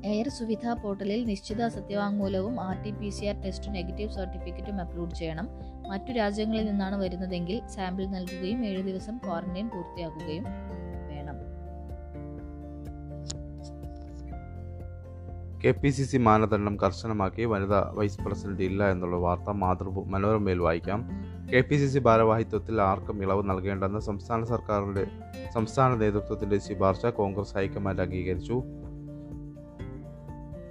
എയർ 0.04 0.28
സുവിധ 0.28 0.66
പോർട്ടലിൽ 0.82 1.24
നിശ്ചിത 1.24 1.62
സത്യവാങ്മൂലവും 1.66 2.56
R 2.60 2.76
T 2.82 2.90
P 2.90 3.08
C 3.08 3.24
R 3.24 3.36
test 3.40 3.70
negative 3.74 4.12
സർട്ടിഫിക്കറ്റും 4.12 4.76
അപ്ലോഡ് 4.80 5.14
ചെയ്യണം. 5.14 5.48
മറ്റു 5.88 6.12
രാജ്യങ്ങളിൽ 6.12 6.66
നിന്നാണ് 6.66 6.96
വരുന്നതെങ്കിൽ 6.96 7.66
സാമ്പിൾ 7.66 8.06
നൽകുകയും 8.06 8.66
ഏഴ് 8.66 8.82
ദിവസം 8.82 9.18
ക്വാറന്റൈൻ 9.24 9.68
പൂർത്തിയാക്കുകയും 9.68 10.44
വേണം. 11.08 11.36
കെ 15.64 15.70
പി 15.70 15.88
സി 15.88 16.02
സി 16.02 16.16
മാനദണ്ഡം 16.16 16.76
കർശനമാക്കി 16.76 17.44
വനിതാ 17.44 17.92
വൈസ് 17.94 18.20
പ്രസിഡന്റ് 18.20 18.62
ഇല്ല 18.62 18.90
എന്നുള്ള 18.90 19.16
വാർത്ത 19.16 19.50
മാതൃഭൂ 19.50 20.04
മനോരമയിൽ 20.04 20.58
വായിക്കാം. 20.58 21.10
കെ 21.54 21.60
പി 21.60 21.76
സി 21.76 21.86
സി 21.86 21.98
ഭാരവാഹിത്വത്തിൽ 21.98 22.80
ആർക്കും 22.80 23.22
ഇളവ് 23.22 23.50
നൽകേണ്ടെന്ന് 23.50 23.98
സംസ്ഥാന 23.98 24.44
സർക്കാരിന്റെ 24.44 25.06
സംസ്ഥാന 25.54 25.94
നേതൃത്വത്തിന്റെ 25.94 26.58
ശുപാർശ 26.58 27.06
കോൺഗ്രസ് 27.06 27.54
ഹൈക്കമാൻഡ് 27.54 28.00
അംഗീകരിച്ചു. 28.00 28.62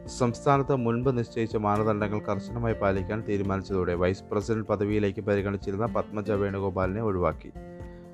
സംസ്ഥാനത്ത് 0.07 0.75
മുൻപ് 0.75 1.17
നിശ്ചയിച്ച 1.17 1.55
മാനദണ്ഡങ്ങൾ 1.55 2.19
കർശനമായി 2.19 2.73
പാലിക്കാൻ 2.73 3.23
തീരുമാനിച്ചതോടെ 3.29 3.93
വൈസ് 3.93 4.23
പ്രസിഡന്റ് 4.23 4.67
പദവിയിലേക്ക് 4.67 5.21
പരിഗണിച്ചിരുന്ന 5.21 5.85
പത്മജ 5.85 6.31
വേണുഗോപാലിനെ 6.31 7.01
ഒഴിവാക്കി. 7.01 7.51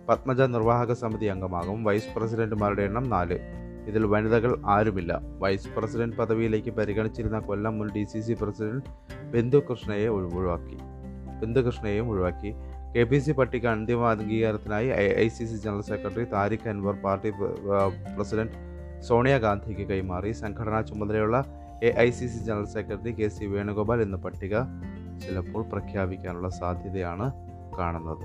പത്മജ 0.09 0.41
നിർവാഹക 0.41 0.93
സമിതി 0.93 1.25
അംഗമാകും 1.25 1.83
വൈസ് 1.83 2.15
പ്രസിഡന്റുമാരുടെ 2.15 2.81
എണ്ണം 2.81 3.09
നാല്. 3.09 3.39
ഇതിൽ 3.87 4.05
വനിതകൾ 4.05 4.61
ആരുമില്ല. 4.65 5.21
വൈസ് 5.39 5.67
പ്രസിഡന്റ് 5.77 6.15
പദവിയിലേക്ക് 6.15 6.69
പരിഗണിച്ചിരുന്ന 6.69 7.39
കൊല്ലം 7.39 7.79
മുൻ 7.79 7.89
ഡി 7.95 8.03
സി 8.03 8.21
സി 8.21 8.33
പ്രസിഡന്റ് 8.41 8.83
ബിന്ദുകൃഷ്ണയെ 9.31 10.07
ഒഴിവാക്കി. 10.07 10.77
ബിന്ദുകൃഷ്ണയെയും 11.39 12.09
ഒഴിവാക്കി. 12.09 12.53
കെ 12.95 13.03
പി 13.03 13.17
സി 13.17 13.31
പട്ടിക 13.31 13.67
അന്തിമ 13.67 14.11
അംഗീകാരത്തിനായി 14.11 14.87
I 14.87 15.07
I 15.07 15.27
C 15.27 15.45
C 15.45 15.55
general 15.55 15.81
secretary 15.81 16.23
Tariq 16.23 16.69
Anwar 16.69 16.93
party 16.93 17.29
president 18.15 18.51
സോണിയാഗാന്ധിക്ക് 19.01 19.87
കൈമാറി. 19.89 20.31
സംഘടനാ 20.31 20.81
ചുമതലയുള്ള 20.81 21.60
A 21.83 21.93
I 21.97 22.09
C 22.09 22.27
C 22.27 22.39
general 22.43 22.65
secretary 22.65 23.11
K 23.11 23.27
C 23.27 23.45
Venugopal 23.45 24.01
എന്ന 24.01 24.17
പട്ടിക 24.17 24.55
ചിലപ്പോൾ 25.23 25.63
പ്രഖ്യാപിക്കാനുള്ള 25.63 26.49
സാധ്യതയാണ് 26.49 27.31
കാണുന്നത്. 27.79 28.23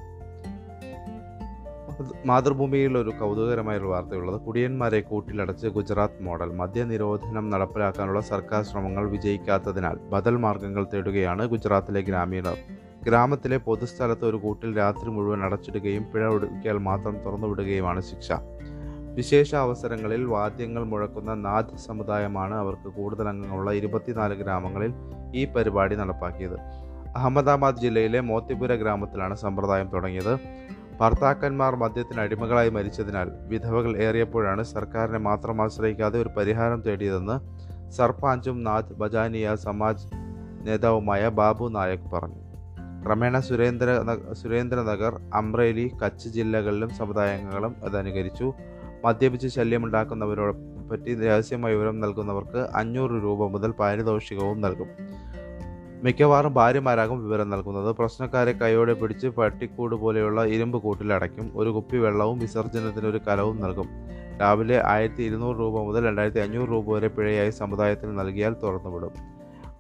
മാതൃഭൂമിയിൽ 2.27 2.99
ഒരു 2.99 3.13
കൗതുകകരമായൊരു 3.21 3.85
വാർത്തയുള്ളത്. 3.85 4.41
കുടിയന്മാരെ 4.41 5.01
കൂട്ടിലടച്ച് 5.01 5.67
ഗുജറാത്ത് 5.67 6.23
മോഡൽ 6.23 6.51
മദ്യനിരോധനം 6.53 7.51
നടപ്പിലാക്കാനുള്ള 7.51 8.21
സർക്കാർ 8.21 8.65
ശ്രമങ്ങൾ 8.65 9.11
വിജയിക്കാത്തതിനാൽ 9.11 9.99
ബദൽ 9.99 10.37
മാർഗങ്ങൾ 10.37 10.87
തേടുകയാണ് 10.95 11.47
ഗുജറാത്തിലെ 11.47 12.01
ഗ്രാമീണർ. 12.01 12.59
ഗ്രാമത്തിലെ 13.05 13.57
പൊതുസ്ഥലത്ത് 13.57 14.25
ഒരു 14.25 14.37
കൂട്ടിൽ 14.37 14.79
രാത്രി 14.79 15.09
മുഴുവൻ 15.09 15.43
അടച്ചിടുകയും 15.45 16.05
പിഴ 16.13 16.27
ഒടുക്കിയാൽ 16.27 16.79
മാത്രം 16.79 17.17
തുറന്നുവിടുകയുമാണ് 17.25 18.01
ശിക്ഷ. 18.01 18.33
വിശേഷ 19.17 19.55
അവസരങ്ങളിൽ 19.55 20.25
വാദ്യങ്ങൾ 20.25 20.85
മുഴക്കുന്ന 20.85 21.35
നാഥ് 21.35 21.77
സമുദായമാണ് 21.77 22.55
അവർക്ക് 22.55 22.89
കൂടുതൽ 22.93 23.29
അംഗങ്ങളുള്ള 23.29 23.73
ഇരുപത്തിനാല് 23.73 24.35
ഗ്രാമങ്ങളിൽ 24.35 24.93
ഈ 25.35 25.45
പരിപാടി 25.45 25.97
നടപ്പാക്കിയത്. 25.97 26.57
അഹമ്മദാബാദ് 27.17 27.81
ജില്ലയിലെ 27.81 28.21
മോത്തിപുര 28.21 28.75
ഗ്രാമത്തിലാണ് 28.75 29.35
സമ്പ്രദായം 29.35 29.89
തുടങ്ങിയത്. 29.89 30.39
ഭർത്താക്കന്മാർ 31.01 31.77
മദ്യത്തിന് 31.77 32.21
അടിമകളായി 32.21 32.71
മരിച്ചതിനാൽ 32.71 33.31
വിധവകൾ 33.49 33.97
ഏറിയപ്പോഴാണ് 33.97 34.63
സർക്കാരിനെ 34.63 35.19
മാത്രം 35.19 35.63
ആശ്രയിക്കാതെ 35.63 36.23
ഒരു 36.23 36.29
പരിഹാരം 36.29 36.81
തേടിയതെന്ന് 36.81 37.37
സർപഞ്ചും 37.91 38.65
നാഥ് 38.65 38.95
ബജാനിയ 38.95 39.57
സമാജ് 39.57 40.07
നേതാവുമായ 40.67 41.29
ബാബു 41.29 41.69
നായക് 41.69 42.11
പറഞ്ഞു. 42.13 42.43
ക്രമേണ 43.05 43.39
സുരേന്ദ്ര 43.39 43.89
സുരേന്ദ്രനഗർ 44.33 45.21
അമ്രേലി 45.35 45.91
കച്ച് 46.05 46.29
ജില്ലകളിലും 46.29 46.91
സമുദായങ്ങളും 46.91 47.75
അതനുകരിച്ചു. 47.85 48.53
മദ്യപിച്ച് 49.07 49.49
ശല്യമുണ്ടാക്കുന്നവരോട് 49.49 50.57
പറ്റി 50.91 51.25
രഹസ്യമായ 51.25 51.75
വിവരം 51.75 52.01
നൽകുന്നവർക്ക് 52.01 52.69
അഞ്ഞൂറ് 52.75 53.11
രൂപ 53.11 53.47
മുതൽ 53.47 53.71
പാരിതോഷികവും 53.71 54.61
നൽകും. 54.61 54.87
മിക്കവാറും 56.05 56.55
ഭാര്യമാരാകും 56.55 57.25
വിവരം 57.25 57.51
നൽകുന്നത്. 57.51 57.97
പ്രശ്നക്കാരെ 57.97 58.53
കൈയോടെ 58.53 58.93
പിടിച്ച് 58.93 59.27
പട്ടിക്കൂട് 59.27 59.95
പോലെയുള്ള 59.95 60.45
ഇരുമ്പ് 60.45 60.83
കൂട്ടിലടയ്ക്കും 60.83 61.53
ഒരു 61.55 61.71
കുപ്പി 61.71 61.97
വെള്ളവും 61.97 62.39
വിസർജനത്തിന് 62.39 63.07
ഒരു 63.07 63.21
കലവും 63.29 63.61
നൽകും. 63.61 63.89
രാവിലെ 64.41 64.87
ആയിരത്തി 64.87 65.23
ഇരുന്നൂറ് 65.23 65.57
രൂപ 65.59 65.81
മുതൽ 65.81 66.07
രണ്ടായിരത്തി 66.07 66.41
അഞ്ഞൂറ് 66.41 66.71
രൂപ 66.71 66.95
വരെ 66.95 67.09
പിഴയായി 67.09 67.51
സമുദായത്തിന് 67.51 68.19
നൽകിയാൽ 68.19 68.57
തുറന്നുവിടും. 68.63 69.11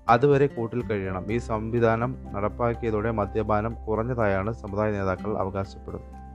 അതുവരെ 0.08 0.46
കൂട്ടിൽ 0.46 0.86
കഴിയണം. 0.86 1.32
ഈ 1.32 1.38
സംവിധാനം 1.38 2.16
നടപ്പാക്കിയതോടെ 2.32 3.10
മദ്യപാനം 3.10 3.74
കുറഞ്ഞതായാണ് 3.84 4.52
സമുദായ 4.52 4.90
നേതാക്കൾ 4.90 5.38
അവകാശപ്പെടുന്നത്. 5.38 6.25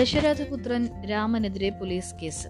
ദശരഥപുത്രൻ 0.00 1.04
രാമനെതിരെ 1.04 1.70
പോലീസ് 1.70 2.14
കേസ്. 2.22 2.48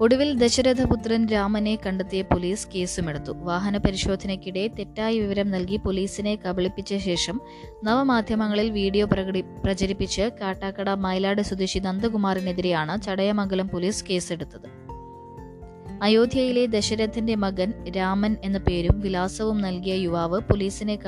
ഒടുവിൽ 0.00 0.38
ദശരഥപുത്രൻ 0.38 1.26
രാമനെ 1.26 1.78
കണ്ടെത്തിയ 1.86 2.22
പോലീസ് 2.22 2.68
കേസുമെടുത്തു. 2.74 3.32
വാഹന 3.32 3.76
പരിശോധനയ്ക്കിടെ 3.76 4.66
തെറ്റായ 4.66 5.18
വിവരം 5.18 5.50
നൽകി 5.50 5.76
പോലീസിനെ 5.76 6.36
കബളിപ്പിച്ച 6.36 6.94
ശേഷം 6.94 7.40
നവമാധ്യമങ്ങളിൽ 7.84 8.70
വീഡിയോ 8.70 9.06
പ്രകടി 9.06 9.40
പ്രചരിപ്പിച്ച് 9.40 10.30
കാട്ടാക്കട 10.40 10.90
മയിലാട് 10.90 11.42
സ്വദേശി 11.42 11.78
നന്ദകുമാറിനെതിരെയാണ് 11.78 13.02
ചടയമംഗലം 13.02 13.68
പോലീസ് 13.68 14.04
കേസെടുത്തത്. 14.04 14.85
അയോധ്യയിലെ 16.02 16.66
ദശരഥന്റെ 16.66 17.34
മകൻ 17.34 17.72
രാമൻ 17.90 18.36
എന്ന 18.44 18.58
പേരും 18.58 19.00
വിലാസവും 19.00 19.60
നൽകിയ 19.60 19.94
യുവാവ് 19.94 20.40
പോലീസിനെ 20.40 20.98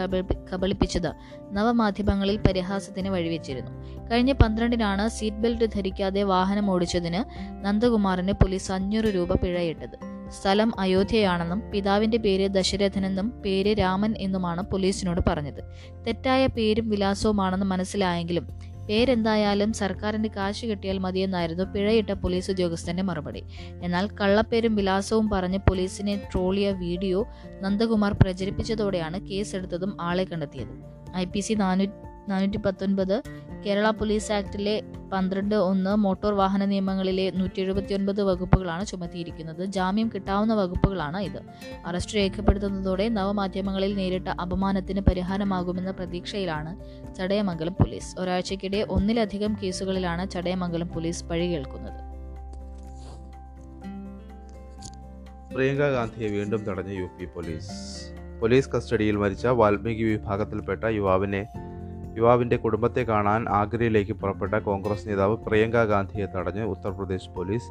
കബളിപ്പിച്ചത് 0.53 1.13
നവമാധ്യമങ്ങളിൽ 1.53 2.37
പരിഹാസത്തിന് 2.37 3.09
വഴിവെച്ചിരുന്നു. 3.09 3.71
കഴിഞ്ഞ 4.11 4.33
പന്ത്രണ്ടിനാണ് 4.33 5.09
സീറ്റ് 5.09 5.37
ബെൽറ്റ് 5.37 5.65
ധരിക്കാതെ 5.65 6.23
വാഹനം 6.23 6.71
ഓടിച്ചതിന് 6.71 7.21
നന്ദകുമാറിന് 7.65 8.33
പോലീസ് 8.33 8.73
അഞ്ഞൂറ് 8.73 9.05
രൂപ 9.05 9.35
പിഴയിട്ടത്. 9.35 9.99
സ്ഥലം 10.31 10.81
അയോധ്യയാണെന്നും 10.81 11.63
പിതാവിന്റെ 11.71 12.19
പേര് 12.19 12.49
ദശരഥനെന്നും 12.49 13.31
പേര് 13.31 13.79
രാമൻ 13.79 14.15
എന്നുമാണ് 14.19 14.63
പോലീസിനോട് 14.63 15.21
പറഞ്ഞത്. 15.29 15.63
തെറ്റായ 16.07 16.47
പേരും 16.47 16.89
വിലാസവുമാണെന്ന് 16.89 17.67
മനസ്സിലായെങ്കിലും 17.67 18.49
പേരെന്തായാലും 18.89 19.73
സർക്കാരിന്റെ 19.73 20.31
കാശ് 20.37 20.67
കിട്ടിയാൽ 20.67 20.99
മതിയെന്നായിരുന്നു 20.99 21.65
പിഴയിട്ട 21.65 22.11
പോലീസ് 22.11 22.51
ഉദ്യോഗസ്ഥന്റെ 22.51 23.03
മറുപടി. 23.03 23.43
എന്നാൽ 23.83 24.09
കള്ളപ്പേരും 24.21 24.77
വിലാസവും 24.77 25.31
പറഞ്ഞ് 25.31 25.59
പോലീസിനെ 25.59 26.29
ട്രോളിയ 26.33 26.71
വീഡിയോ 26.73 27.27
നന്ദകുമാർ 27.61 28.13
പ്രചരിപ്പിച്ചതോടെയാണ് 28.13 29.21
കേസെടുത്തതും 29.21 29.97
ആളെ 30.01 30.25
കണ്ടെത്തിയത്. 30.25 30.75
ഐ 31.17 31.25
പി 31.25 31.41
സി 31.41 31.55
നാനൂറ്റി 31.55 32.08
പത്തൊൻപത് 32.57 33.23
കേരള 33.67 33.91
പോലീസ് 33.91 34.33
ആക്ടിലെ 34.33 34.83
പന്ത്രണ്ട് 35.13 35.55
ഒന്ന് 35.55 35.97
മോട്ടോർ 35.97 36.35
വാഹന 36.35 36.65
നിയമങ്ങളിലെ 36.65 37.31
നൂറ്റി 37.31 37.61
എഴുപത്തി 37.61 37.95
ഒൻപത് 37.95 38.23
വകുപ്പുകളാണ് 38.23 38.87
ചുമത്തിയിരിക്കുന്നത്. 38.87 39.65
ജാമ്യം 39.65 40.11
കിട്ടാവുന്ന 40.15 40.55
വകുപ്പുകളാണ് 40.55 41.17
ഇത്. 41.17 41.43
അറസ്റ്റ് 41.87 42.17
രേഖപ്പെടുത്തുന്നതോടെ 42.17 43.09
നവമാധ്യമങ്ങളിൽ 43.09 43.95
നേരിട്ട 43.95 44.29
അപമാനത്തിന് 44.29 45.01
പരിഹാരമാകുമെന്ന 45.01 45.91
പ്രതീക്ഷയിലാണ് 45.91 46.77
ചടയമംഗലം 47.15 47.73
പോലീസ്. 47.73 48.21
ഒരാഴ്ചക്കിടെ 48.21 48.87
ഒന്നിലധികം 48.91 49.57
കേസുകളിലാണ് 49.63 50.31
ചടയമംഗലം 50.31 50.89
പോലീസ് 50.89 51.25
പഴി 51.25 51.47
കേൾക്കുന്നത്. 51.47 52.09
പ്രിയങ്ക 55.55 55.81
ഗാന്ധിയെ 55.81 56.29
വീണ്ടും 56.29 56.65
തടഞ്ഞ 56.65 56.93
യു 56.99 57.05
പി 57.05 57.25
പോലീസ്. 57.25 57.71
പോലീസ് 58.41 58.71
കസ്റ്റഡിയിൽ 58.71 59.17
മരിച്ച 59.17 59.47
വാൽമീകി 59.47 60.03
വിഭാഗത്തിൽപ്പെട്ട 60.03 60.85
യുവാവിനെ 60.85 61.47
യുവാവിന്റെ 62.19 62.57
കുടുംബത്തെ 62.57 63.03
കാണാൻ 63.03 63.49
ആഗ്രയിലേക്ക് 63.49 64.13
പുറപ്പെട്ട 64.13 64.55
കോൺഗ്രസ് 64.55 65.09
നേതാവ് 65.09 65.37
പ്രിയങ്ക 65.37 65.85
ഗാന്ധിയെ 65.85 66.27
തടഞ്ഞ് 66.27 66.65
ഉത്തർപ്രദേശ് 66.65 67.31
പോലീസ്. 67.31 67.69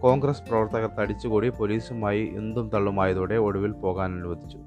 കോൺഗ്രസ് 0.00 0.42
പ്രവർത്തകർ 0.42 0.90
തടിച്ചുകൂടി 1.00 1.48
പോലീസുമായി 1.48 2.32
എന്തും 2.36 2.70
തള്ളുമായതോടെ 2.74 3.34
ഒടുവിൽ 3.34 3.70
പോകാൻ 3.70 4.14
അനുവദിച്ചു. 4.14 4.58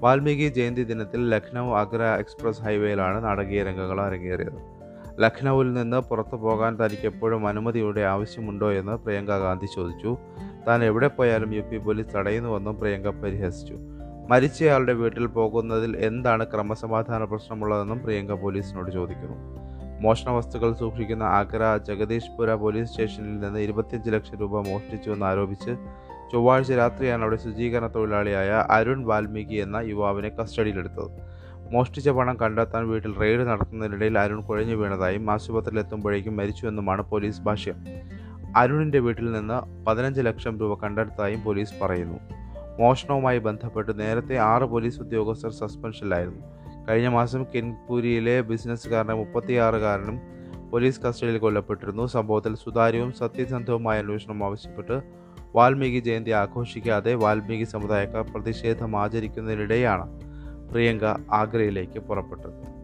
വാൽമീകി 0.00 0.48
ജയന്തി 0.48 0.84
ദിനത്തിൽ 0.84 1.28
ലക്നൗ 1.28 1.72
ആഗ്ര 1.74 2.02
എക്സ്പ്രസ് 2.02 2.62
ഹൈവേയിലാണ് 2.62 3.24
നാടകീയ 3.24 3.62
രംഗങ്ങൾ 3.62 4.00
അരങ്ങേറിയത്. 4.00 4.74
ലഖ്നൌവിൽ 5.22 5.72
നിന്ന് 5.72 5.96
പുറത്തു 5.96 6.36
പോകാൻ 6.36 6.78
തനിക്ക് 6.84 7.06
എപ്പോഴും 7.06 7.48
അനുമതിയുടെ 7.48 8.00
ആവശ്യമുണ്ടോ 8.00 8.72
എന്ന് 8.72 8.92
പ്രിയങ്ക 8.92 9.38
ഗാന്ധി 9.38 9.66
ചോദിച്ചു. 9.74 10.16
താൻ 10.68 10.84
എവിടെ 10.84 11.08
പോയാലും 11.08 11.54
യു 11.54 11.62
പി 11.62 11.76
പോലീസ് 11.76 12.16
തടയുന്നുവെന്നും 12.16 12.76
പ്രിയങ്ക 12.78 13.08
പരിഹസിച്ചു. 13.08 13.78
മരിച്ചയാളുടെ 14.28 14.92
വീട്ടിൽ 14.92 15.26
പോകുന്നതിൽ 15.26 15.96
എന്താണ് 15.96 16.44
ക്രമസമാധാന 16.44 17.24
പ്രശ്നമുള്ളതെന്നും 17.24 18.02
പ്രിയങ്ക 18.02 18.32
പോലീസിനോട് 18.32 18.90
ചോദിക്കുന്നു. 18.90 19.36
മോഷണ 20.00 20.30
വസ്തുക്കൾ 20.30 20.74
സൂക്ഷിക്കുന്ന 20.74 21.22
ആഗ്ര 21.22 21.78
ജഗദീഷ്പുര 21.88 22.54
പോലീസ് 22.54 22.90
സ്റ്റേഷനിൽ 22.90 23.40
നിന്ന് 23.40 23.58
ഇരുപത്തിയഞ്ച് 23.58 24.10
ലക്ഷം 24.10 24.38
രൂപ 24.38 24.68
മോഷ്ടിച്ചുവെന്ന് 24.68 25.26
ആരോപിച്ച് 25.26 25.76
ചൊവ്വാഴ്ച 26.32 26.72
രാത്രിയാണ് 26.72 27.22
അവിടെ 27.22 27.36
ശുചീകരണ 27.36 27.86
തൊഴിലാളിയായ 27.86 28.66
അരുൺ 28.70 29.04
വാൽമീകി 29.04 29.54
എന്ന 29.54 29.76
യുവാവിനെ 29.76 30.28
കസ്റ്റഡിയിലെടുത്തത്. 30.28 31.10
മോഷ്ടിച്ച 31.72 32.08
പണം 32.08 32.36
കണ്ടെത്താൻ 32.36 32.88
വീട്ടിൽ 32.88 33.18
റെയ്ഡ് 33.18 33.40
നടത്തുന്നതിനിടയിൽ 33.40 34.18
അരുൺ 34.18 34.40
കുഴഞ്ഞു 34.40 34.74
വീണതായും 34.74 35.30
ആശുപത്രിയിൽ 35.30 35.78
എത്തുമ്പോഴേക്കും 35.78 36.36
മരിച്ചുവെന്നുമാണ് 36.36 37.02
പോലീസ് 37.02 37.40
ഭാഷ്യം. 37.40 37.74
അരുണിന്റെ 38.56 38.98
വീട്ടിൽ 38.98 39.32
നിന്ന് 39.32 39.84
പതിനഞ്ച് 39.84 40.20
ലക്ഷം 40.20 40.58
രൂപ 40.58 40.80
കണ്ടെടുത്തതായും 40.80 41.42
പോലീസ് 41.42 41.74
പറയുന്നു. 41.82 42.43
മോഷണവുമായി 42.80 43.38
ബന്ധപ്പെട്ട് 43.38 44.00
നേരത്തെ 44.00 44.38
ആറ് 44.38 44.62
പോലീസ് 44.62 45.00
ഉദ്യോഗസ്ഥർ 45.00 45.50
സസ്പെൻഷനിലായിരുന്നു. 45.50 46.40
കഴിഞ്ഞ 46.88 47.08
മാസം 47.08 47.46
കെൻപൂരിയിലെ 47.54 48.40
ബിസിനസ്സുകാരനെ 48.40 49.14
മുപ്പത്തിയാറുകാരനും 49.14 50.20
പോലീസ് 50.70 51.00
കസ്റ്റഡിയിൽ 51.00 51.38
കൊല്ലപ്പെട്ടിരുന്നു. 51.38 52.06
സംഭവത്തിൽ 52.06 52.56
സുതാര്യവും 52.56 53.12
സത്യസന്ധവുമായ 53.12 53.98
അന്വേഷണം 53.98 54.44
ആവശ്യപ്പെട്ട് 54.44 55.02
വാൽമീകി 55.54 55.98
ജയന്തി 55.98 56.30
ആഘോഷിക്കാതെ 56.30 57.14
വാൽമീകി 57.14 57.64
സമുദായക്കാർ 57.64 58.24
പ്രതിഷേധം 58.30 58.96
ആചരിക്കുന്നതിനിടെയാണ് 58.96 60.20
പ്രിയങ്ക 60.70 61.04
ആഗ്രയിലേക്ക് 61.32 61.98
പുറപ്പെട്ടത്. 61.98 62.74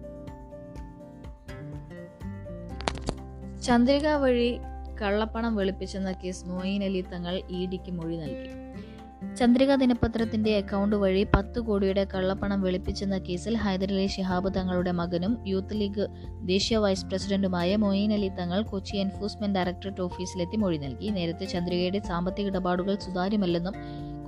ചന്ദ്രിക 3.61 4.09
വഴി 4.09 4.59
കള്ളപ്പണം 5.02 5.56
വെളുപ്പിച്ചെന്ന 5.56 6.12
കേസ് 6.12 6.49
മോയിൻ 6.49 6.85
അലി 6.85 7.00
തങ്ങൾ 7.00 7.42
ഇ 7.50 7.66
ഡിക്ക് 7.66 7.92
മൊഴി 7.92 8.16
നൽകി. 8.16 8.60
ചന്ദ്രിക 9.22 9.74
ദിനപത്രത്തിന്റെ 9.74 10.56
അക്കൗണ്ട് 10.56 10.96
വഴി 10.96 11.22
പത്ത് 11.34 11.60
കോടിയുടെ 11.60 12.06
കള്ളപ്പണം 12.14 12.60
വെളുപ്പിച്ചെന്ന 12.62 13.18
കേസിൽ 13.18 13.54
ഹൈദരലി 13.56 14.06
ശിഹാബ് 14.06 14.54
തങ്ങളുടെ 14.54 14.90
മകനും 14.90 15.32
യൂത്ത് 15.46 15.80
ലീഗ് 15.80 16.06
ദേശീയ 16.42 16.76
വൈസ് 16.76 17.06
പ്രസിഡന്റുമായ 17.06 17.76
മൊയ്ൻ 17.76 18.12
അലി 18.12 18.30
തങ്ങൾ 18.38 18.62
കൊച്ചി 18.62 18.96
എൻഫോഴ്സ്മെന്റ് 18.96 19.58
ഡയറക്ടറേറ്റ് 19.58 20.02
ഓഫീസിലെത്തി 20.02 20.56
മൊഴി 20.56 20.78
നൽകി. 20.78 21.10
നേരത്തെ 21.10 21.44
ചന്ദ്രികയുടെ 21.44 21.98
സാമ്പത്തിക 21.98 22.46
ഇടപാടുകൾ 22.46 22.96
സുതാര്യമല്ലെന്നും 22.96 23.76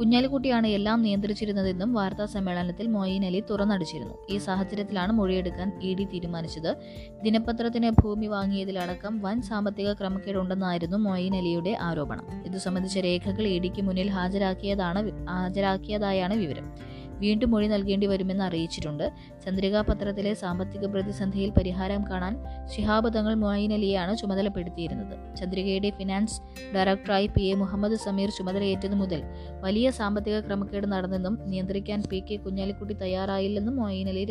കുഞ്ഞാലിക്കുട്ടിയാണ് 0.02 0.66
എല്ലാം 0.66 1.02
നിയന്ത്രിച്ചിരുന്നതെന്നും 1.02 1.94
വാർത്താ 1.94 2.26
സമ്മേളനത്തിൽ 2.26 2.86
മൊയ്ൻ 2.86 3.24
അലി 3.24 3.40
തുറന്നടിച്ചിരുന്നു. 3.50 4.14
ഈ 4.30 4.38
സാഹചര്യത്തിലാണ് 4.38 5.12
മൊഴിയെടുക്കാൻ 5.12 5.80
ഇ 5.82 5.94
ഡി 5.94 6.04
തീരുമാനിച്ചത്. 6.04 6.76
ദിനപത്രത്തിന് 7.22 7.90
ഭൂമി 7.90 8.26
വാങ്ങിയതിലടക്കം 8.26 9.20
വൻ 9.22 9.42
സാമ്പത്തിക 9.42 9.92
ക്രമക്കേടുണ്ടെന്നായിരുന്നു 9.92 10.96
മൊയ്ൻ 10.96 11.36
അലിയുടെ 11.36 11.76
ആരോപണം. 11.80 12.26
ഇതു 12.46 12.58
സംബന്ധിച്ച 12.58 12.98
രേഖകൾ 12.98 13.46
ഇ 13.46 13.58
ഡിക്ക് 13.58 13.82
മുന്നിൽ 13.82 14.10
ഹാജരാക്കിയതാണ് 14.10 15.28
ഹാജരാക്കിയതായാണ് 15.30 16.34
വിവരം. 16.34 16.91
വീണ്ടും 17.22 17.50
മൊഴി 17.50 17.66
നൽകേണ്ടി 17.66 18.06
വരുമെന്ന് 18.06 18.44
അറിയിച്ചിട്ടുണ്ട്. 18.44 19.04
ചന്ദ്രികാ 19.44 19.80
പത്രത്തിലെ 19.80 20.34
സാമ്പത്തിക 20.34 20.86
പ്രതിസന്ധിയിൽ 20.86 21.50
പരിഹാരം 21.50 22.02
കാണാൻ 22.10 22.34
ശിഹാബ് 22.74 23.10
തങ്ങൾ 23.16 23.34
മൊയിൻ 23.34 23.72
അലിയാണ് 23.72 24.16
ചുമതലപ്പെടുത്തിയിരുന്നത്. 24.16 25.36
ചന്ദ്രികയുടെ 25.36 25.90
ഫിനാൻസ് 25.90 26.38
ഡയറക്ടറായി 26.74 27.28
പി 27.36 27.42
എ 27.42 27.54
മുഹമ്മദ് 27.54 27.98
സമീർ 28.06 28.30
ചുമതലയേറ്റതു 28.38 28.98
മുതൽ 29.02 29.22
വലിയ 29.60 29.90
സാമ്പത്തിക 29.90 30.40
ക്രമക്കേട് 30.40 30.86
നടന്നെന്നും 30.86 31.38
നിയന്ത്രിക്കാൻ 31.50 32.02
പി 32.10 32.20
കെ 32.30 32.36
കുഞ്ഞാലിക്കുട്ടി 32.36 32.94
തയ്യാറായില്ലെന്നും 32.94 33.76
മൊയിൻ 33.76 34.08
അലി 34.08 34.24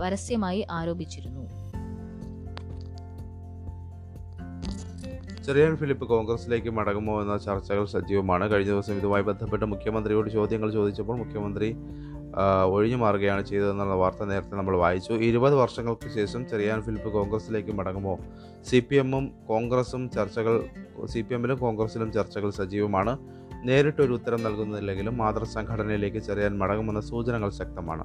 പരസ്യമായി 0.00 0.62
ആരോപിച്ചിരുന്നു. 0.70 1.44
ചെറിയാൻ 5.46 5.74
ഫിലിപ്പ് 5.76 6.06
കോൺഗ്രസിലേക്ക് 6.08 6.70
മടങ്ങുമോ 6.70 7.14
എന്ന 7.22 7.34
ചർച്ചകൾ 7.36 7.84
സജീവമാണ്. 7.84 8.44
കഴിഞ്ഞ 8.50 8.70
ദിവസം 8.70 8.94
ഇതുമായി 8.98 9.22
ബന്ധപ്പെട്ട് 9.22 9.64
മുഖ്യമന്ത്രിയോട് 9.64 10.28
ചോദ്യങ്ങൾ 10.30 10.70
ചോദിച്ചപ്പോൾ 10.72 11.16
മുഖ്യമന്ത്രി 11.18 11.68
ഒഴിഞ്ഞു 12.72 12.96
മാറുകയാണ് 12.96 13.42
ചെയ്തതെന്നുള്ള 13.44 13.94
വാർത്ത 13.94 14.22
നേരത്തെ 14.24 14.54
നമ്മൾ 14.56 14.76
വായിച്ചു. 14.76 15.12
ഇരുപത് 15.28 15.54
വർഷങ്ങൾക്ക് 15.54 16.08
ശേഷം 16.14 16.42
ചെറിയാൻ 16.48 16.78
ഫിലിപ്പ് 16.82 17.10
കോൺഗ്രസിലേക്ക് 17.12 17.72
മടങ്ങുമോ? 17.78 18.14
സി 18.68 18.78
പി 18.90 18.96
എമ്മും 18.96 19.24
കോൺഗ്രസും 19.48 20.04
ചർച്ചകൾ 20.10 20.54
സി 21.04 21.20
പി 21.20 21.34
എമ്മിലും 21.34 21.58
കോൺഗ്രസിലും 21.58 22.08
ചർച്ചകൾ 22.12 22.50
സജീവമാണ്. 22.50 23.14
നേരിട്ടൊരു 23.64 24.12
ഉത്തരം 24.12 24.40
നൽകുന്നില്ലെങ്കിലും 24.44 25.14
മാതൃസംഘടനയിലേക്ക് 25.16 26.18
ചെറിയാൻ 26.18 26.52
മടങ്ങുമെന്ന 26.58 27.00
സൂചനകൾ 27.00 27.50
ശക്തമാണ്. 27.60 28.04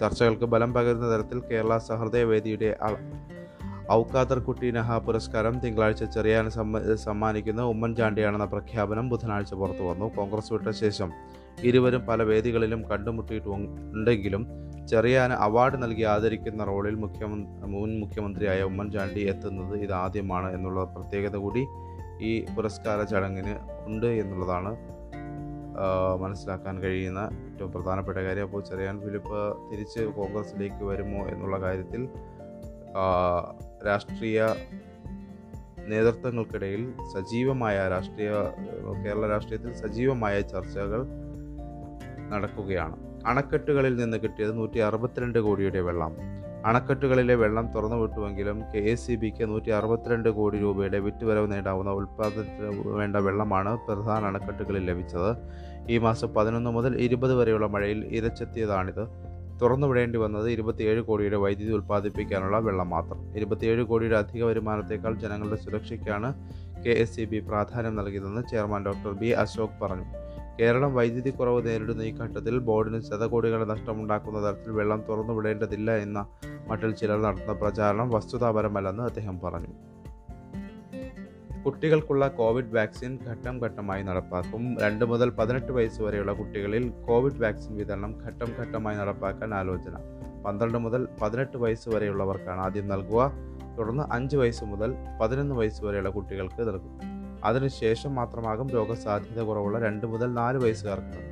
ചർച്ചകൾക്ക് 0.00 0.46
ബലം 0.54 0.70
പകരുന്ന 0.74 1.08
തരത്തിൽ 1.14 1.40
കേരള 1.50 1.78
സഹൃദയവേദിയുടെ 1.78 2.70
വേദിയുടെ 2.76 3.92
ഔക്കാദർ 3.92 4.38
കുട്ടി 4.38 4.68
നഹ 4.70 4.96
പുരസ്കാരം 4.98 5.54
തിങ്കളാഴ്ച 5.60 6.04
ചെറിയാൻ 6.14 6.46
സമ്മ 6.50 6.94
സമ്മാനിക്കുന്ന 6.94 7.62
ഉമ്മൻചാണ്ടിയാണെന്ന 7.62 8.46
പ്രഖ്യാപനം 8.54 9.08
ബുധനാഴ്ച 9.08 9.52
പുറത്തു 9.54 9.82
വന്നു 9.82 10.06
കോൺഗ്രസ് 10.16 10.52
വിട്ട 10.52 10.70
ശേഷം 10.80 11.10
ഇരുവരും 11.62 12.06
പല 12.06 12.22
വേദികളിലും 12.22 12.84
കണ്ടുമുട്ടിയിട്ടുണ്ടെങ്കിലും 12.90 14.46
ചെറിയാന് 14.86 15.32
അവാർഡ് 15.32 15.82
നൽകി 15.82 16.02
ആദരിക്കുന്ന 16.02 16.64
റോളിൽ 16.64 16.94
മുഖ്യമന്ത്രി 16.94 17.68
മുൻ 17.68 18.00
മുഖ്യമന്ത്രിയായ 18.00 18.62
ഉമ്മൻചാണ്ടി 18.62 19.20
എത്തുന്നത് 19.20 19.78
ഇതാദ്യമാണ് 19.78 20.54
എന്നുള്ള 20.54 20.84
പ്രത്യേകത 20.84 21.36
കൂടി 21.36 21.66
ഈ 22.20 22.44
പുരസ്കാര 22.44 23.02
ചടങ്ങിന് 23.02 23.54
ഉണ്ട് 23.86 24.06
എന്നുള്ളതാണ് 24.06 24.76
മനസ്സിലാക്കാൻ 26.18 26.82
കഴിയുന്ന 26.82 27.18
ഏറ്റവും 27.18 27.72
പ്രധാനപ്പെട്ട 27.72 28.18
കാര്യം. 28.18 28.44
അപ്പോൾ 28.44 28.62
ചെറിയാൻ 28.62 29.00
ഫിലിപ്പ് 29.00 29.56
തിരിച്ച് 29.72 30.00
കോൺഗ്രസിലേക്ക് 30.00 30.84
വരുമോ 30.84 31.26
എന്നുള്ള 31.26 31.58
കാര്യത്തിൽ 31.58 32.08
രാഷ്ട്രീയ 33.86 34.54
നേതൃത്വങ്ങൾക്കിടയിൽ 35.88 36.92
സജീവമായ 37.14 37.88
രാഷ്ട്രീയ 37.88 38.30
കേരള 39.04 39.26
രാഷ്ട്രീയത്തിൽ 39.26 39.72
സജീവമായ 39.72 40.40
ചർച്ചകൾ 40.40 41.25
നടക്കുകയാണ്. 42.30 42.96
അണക്കെട്ടുകളിൽ 43.26 43.96
നിന്ന് 43.96 44.16
കിട്ടിയത് 44.16 44.58
നൂറ്റി 44.58 44.78
അറുപത്തിരണ്ട് 44.78 45.38
കോടിയുടെ 45.38 45.80
വെള്ളം. 45.80 46.16
അണക്കെട്ടുകളിലെ 46.66 47.34
വെള്ളം 47.34 47.72
തുറന്നു 47.72 47.96
വിട്ടുവെങ്കിലും 47.96 48.62
കെ 48.74 48.78
എസ് 48.78 49.06
സി 49.06 49.14
ബിക്ക് 49.14 49.48
നൂറ്റി 49.48 49.70
അറുപത്തിരണ്ട് 49.70 50.28
കോടി 50.28 50.58
രൂപയുടെ 50.58 50.98
വിറ്റുവരവ് 50.98 51.52
നേടാവുന്ന 51.52 51.90
ഉൽപ്പാദനത്തിന് 51.90 52.88
വേണ്ട 52.88 53.16
വെള്ളമാണ് 53.16 53.78
പ്രധാന 53.86 54.24
അണക്കെട്ടുകളിൽ 54.24 54.84
ലഭിച്ചത്. 54.86 55.36
ഈ 55.90 55.98
മാസം 55.98 56.34
പതിനൊന്ന് 56.34 56.70
മുതൽ 56.70 56.96
ഇരുപത് 56.96 57.34
വരെയുള്ള 57.34 57.66
മഴയിൽ 57.66 58.04
ഇരച്ചെത്തിയതാണിത്. 58.04 59.08
തുറന്നുവിടേണ്ടി 59.62 60.18
വന്നത് 60.18 60.50
ഇരുപത്തിയേഴ് 60.50 61.00
കോടിയുടെ 61.00 61.36
വൈദ്യുതി 61.36 61.72
ഉൽപ്പാദിപ്പിക്കാനുള്ള 61.72 62.58
വെള്ളം 62.58 62.90
മാത്രം. 62.90 63.36
ഇരുപത്തിയേഴ് 63.36 63.82
കോടിയുടെ 63.82 64.16
അധിക 64.16 64.44
വരുമാനത്തേക്കാൾ 64.44 65.14
ജനങ്ങളുടെ 65.14 65.56
സുരക്ഷയ്ക്കാണ് 65.56 66.34
കെ 66.86 66.90
എസ് 66.90 67.16
സി 67.16 67.24
ബി 67.24 67.38
പ്രാധാന്യം 67.38 67.96
നൽകിയതെന്ന് 67.96 68.42
ചെയർമാൻ 68.50 68.84
ഡോക്ടർ 68.84 69.12
ബി 69.12 69.26
അശോക് 69.26 69.84
പറഞ്ഞു. 69.84 70.25
കേരളം 70.60 70.94
വൈദ്യുതി 70.94 71.30
കുറവ് 71.30 71.66
നേരിടുന്ന 71.66 72.02
ഈ 72.02 72.14
ഘട്ടത്തിൽ 72.14 72.58
ബോർഡിന് 72.58 73.02
ശതകോടികളുടെ 73.02 73.64
നഷ്ടമുണ്ടാക്കുന്ന 73.64 74.46
തരത്തിൽ 74.46 74.72
വെള്ളം 74.72 75.04
തുറന്നുവിടേണ്ടതില്ല 75.08 75.96
എന്ന 75.96 76.26
മട്ടിൽ 76.68 76.94
ചിലർ 76.94 77.22
നടത്തുന്ന 77.22 77.52
പ്രചാരണം 77.52 78.10
വസ്തുതാപരമല്ലെന്ന് 78.10 79.02
അദ്ദേഹം 79.02 79.40
പറഞ്ഞു. 79.40 79.68
കുട്ടികൾക്കുള്ള 81.62 82.28
കോവിഡ് 82.28 82.74
വാക്സിൻ 82.74 83.18
ഘട്ടം 83.28 83.58
ഘട്ടമായി 83.58 84.02
നടപ്പാക്കും. 84.02 84.76
രണ്ട് 84.80 85.04
മുതൽ 85.04 85.30
പതിനെട്ട് 85.30 85.72
വയസ്സ് 85.72 86.02
വരെയുള്ള 86.02 86.32
കുട്ടികളിൽ 86.32 86.90
കോവിഡ് 86.90 87.42
വാക്സിൻ 87.42 87.76
വിതരണം 87.76 88.14
ഘട്ടം 88.26 88.52
ഘട്ടമായി 88.60 88.96
നടപ്പാക്കാൻ 88.96 89.54
ആലോചന. 89.54 89.96
പന്ത്രണ്ട് 90.46 90.78
മുതൽ 90.78 91.08
പതിനെട്ട് 91.22 91.56
വയസ്സ് 91.56 91.88
വരെയുള്ളവർക്കാണ് 91.88 92.60
ആദ്യം 92.60 92.88
നൽകുക. 92.88 93.32
തുടർന്ന് 93.78 94.02
അഞ്ച് 94.12 94.36
വയസ്സ് 94.36 94.64
മുതൽ 94.64 94.94
പതിനൊന്ന് 95.20 95.54
വയസ്സ് 95.54 95.84
വരെയുള്ള 95.84 96.08
കുട്ടികൾക്ക് 96.08 96.62
നൽകും. 96.62 97.15
അതിനുശേഷം 97.46 98.14
മാത്രമാകും 98.14 98.68
രോഗസാധ്യത 98.70 99.40
കുറവുള്ള 99.42 99.78
രണ്ട് 99.86 100.06
മുതൽ 100.06 100.30
നാല് 100.32 100.58
വയസ്സുകാർക്ക്. 100.58 101.22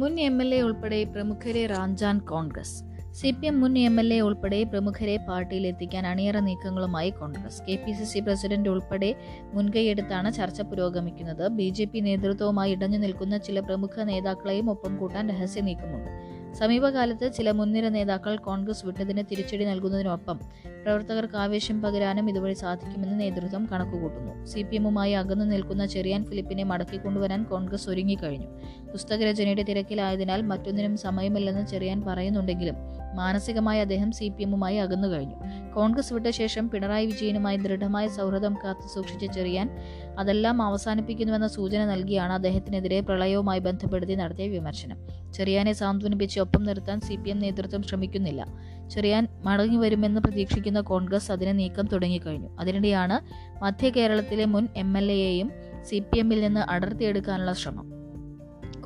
മുൻ 0.00 0.14
എം 0.20 0.36
എൽ 0.42 0.50
എ 0.54 0.60
ഉൾപ്പെടെ 0.62 1.04
പ്രമുഖരെ 1.04 1.66
റാഞ്ചാൻ 1.66 2.18
കോൺഗ്രസ് 2.18 2.76
സി 3.18 3.30
പി 3.30 3.46
എം 3.46 3.56
മുൻ 3.60 3.78
എം 3.78 3.96
എൽ 4.00 4.14
എ 4.14 4.18
ഉൾപ്പെടെ 4.20 4.58
പ്രമുഖരെ 4.62 5.16
പാർട്ടിയിൽ 5.28 5.66
എത്തിക്കാൻ 5.66 6.06
അണിയറ 6.06 6.38
നീക്കങ്ങളുമായി 6.38 7.10
Congress 7.10 7.62
K 7.62 7.74
P 7.84 7.92
C 7.92 8.04
C 8.04 8.20
president 8.20 8.68
ഉൾപ്പെടെ 8.68 9.10
മുൻകൈയെടുത്താണ് 9.54 10.32
ചർച്ച 10.32 10.60
പുരോഗമിക്കുന്നത്. 10.60 11.44
ബി 11.58 11.68
ജെ 11.68 11.84
പി 11.84 12.00
നേതൃത്വവുമായി 12.00 12.72
ഇടഞ്ഞു 12.72 12.98
നിൽക്കുന്ന 12.98 13.38
ചില 13.38 13.60
പ്രമുഖ 13.60 14.04
നേതാക്കളെയും 14.04 14.70
ഒപ്പം 14.70 14.94
കൂട്ടാൻ 14.96 15.28
രഹസ്യ 15.28 15.60
നീക്കമുണ്ട്. 15.60 16.10
സമീപകാലത്ത് 16.54 17.32
ചില 17.32 17.50
മുൻനിര 17.50 17.88
നേതാക്കൾ 17.88 18.36
കോൺഗ്രസ് 18.36 18.86
വിട്ടതിന് 18.86 19.22
തിരിച്ചടി 19.30 19.64
നൽകുന്നതിനൊപ്പം 19.64 20.40
പ്രവർത്തകർക്ക് 20.82 21.36
ആവേശം 21.36 21.82
പകരാനും 21.82 22.30
ഇതുവഴി 22.30 22.52
സാധിക്കുമെന്ന് 22.52 23.20
നേതൃത്വം 23.20 23.68
കണക്കുകൂട്ടുന്നു. 23.72 24.46
സി 24.46 24.62
പി 24.62 24.76
എമ്മുമായി 24.76 25.12
അകന്നു 25.12 25.44
നിൽക്കുന്ന 25.44 25.86
ചെറിയാൻ 25.86 26.24
ഫിലിപ്പിനെ 26.24 26.62
മടക്കിക്കൊണ്ടുവരാൻ 26.62 27.44
കോൺഗ്രസ് 27.44 27.88
ഒരുങ്ങിക്കഴിഞ്ഞു. 27.88 28.46
പുസ്തകരചനയുടെ 28.92 29.62
തിരക്കിലായതിനാൽ 29.62 30.42
മറ്റൊന്നിനും 30.42 30.96
സമയമില്ലെന്ന് 30.96 31.66
ചെറിയാൻ 31.66 32.02
പറയുന്നുണ്ടെങ്കിലും 32.02 32.74
മാനസികമായി 33.14 33.80
അദ്ദേഹം 33.80 34.12
സി 34.12 34.28
പി 34.28 34.42
എമ്മുമായി 34.42 34.76
അകന്നു 34.76 35.08
കഴിഞ്ഞു. 35.08 35.36
കോൺഗ്രസ് 35.74 36.12
വിട്ട 36.12 36.26
ശേഷം 36.26 36.70
പിണറായി 36.70 37.06
വിജയനുമായി 37.06 37.56
ദൃഢമായ 37.56 38.08
സൗഹൃദം 38.08 38.56
കാത്തു 38.64 38.88
സൂക്ഷിച്ച 38.94 39.34
ചെറിയാൻ 39.34 39.70
അതെല്ലാം 40.20 40.62
അവസാനിപ്പിക്കുന്നുവെന്ന 40.62 41.48
സൂചന 41.48 41.84
നൽകിയാണ് 41.84 42.32
അദ്ദേഹത്തിനെതിരെ 42.32 43.00
പ്രളയവുമായി 43.00 43.58
ബന്ധപ്പെടുത്തി 43.58 44.12
നടത്തിയ 44.12 44.48
വിമർശനം. 44.48 44.96
ചെറിയാനെ 45.32 45.72
സാന്ത്വനിപ്പിച്ച് 45.72 46.40
ഒപ്പം 46.40 46.64
നിർത്താൻ 46.64 47.00
സി 47.00 47.16
പി 47.16 47.30
എം 47.30 47.38
നേതൃത്വം 47.38 47.82
ശ്രമിക്കുന്നില്ല. 47.82 48.46
ചെറിയാൻ 48.90 49.28
മടങ്ങി 49.44 49.76
വരുമെന്ന് 49.76 50.20
പ്രതീക്ഷിക്കുന്ന 50.20 50.80
കോൺഗ്രസ് 50.80 51.32
അതിനെ 51.32 51.52
നീക്കം 51.52 51.86
തുടങ്ങിക്കഴിഞ്ഞു. 51.92 52.56
അതിനിടെയാണ് 52.60 53.16
മധ്യ 53.64 53.88
കേരളത്തിലെ 53.88 54.44
മുൻ 54.44 54.68
എം 54.76 54.98
എൽ 54.98 55.12
എയെയും 55.12 55.50
സി 55.88 55.98
പി 55.98 56.18
എമ്മിൽ 56.18 56.40
നിന്ന് 56.40 56.60
അടർത്തിയെടുക്കാനുള്ള 56.60 57.52
ശ്രമം. 57.52 57.99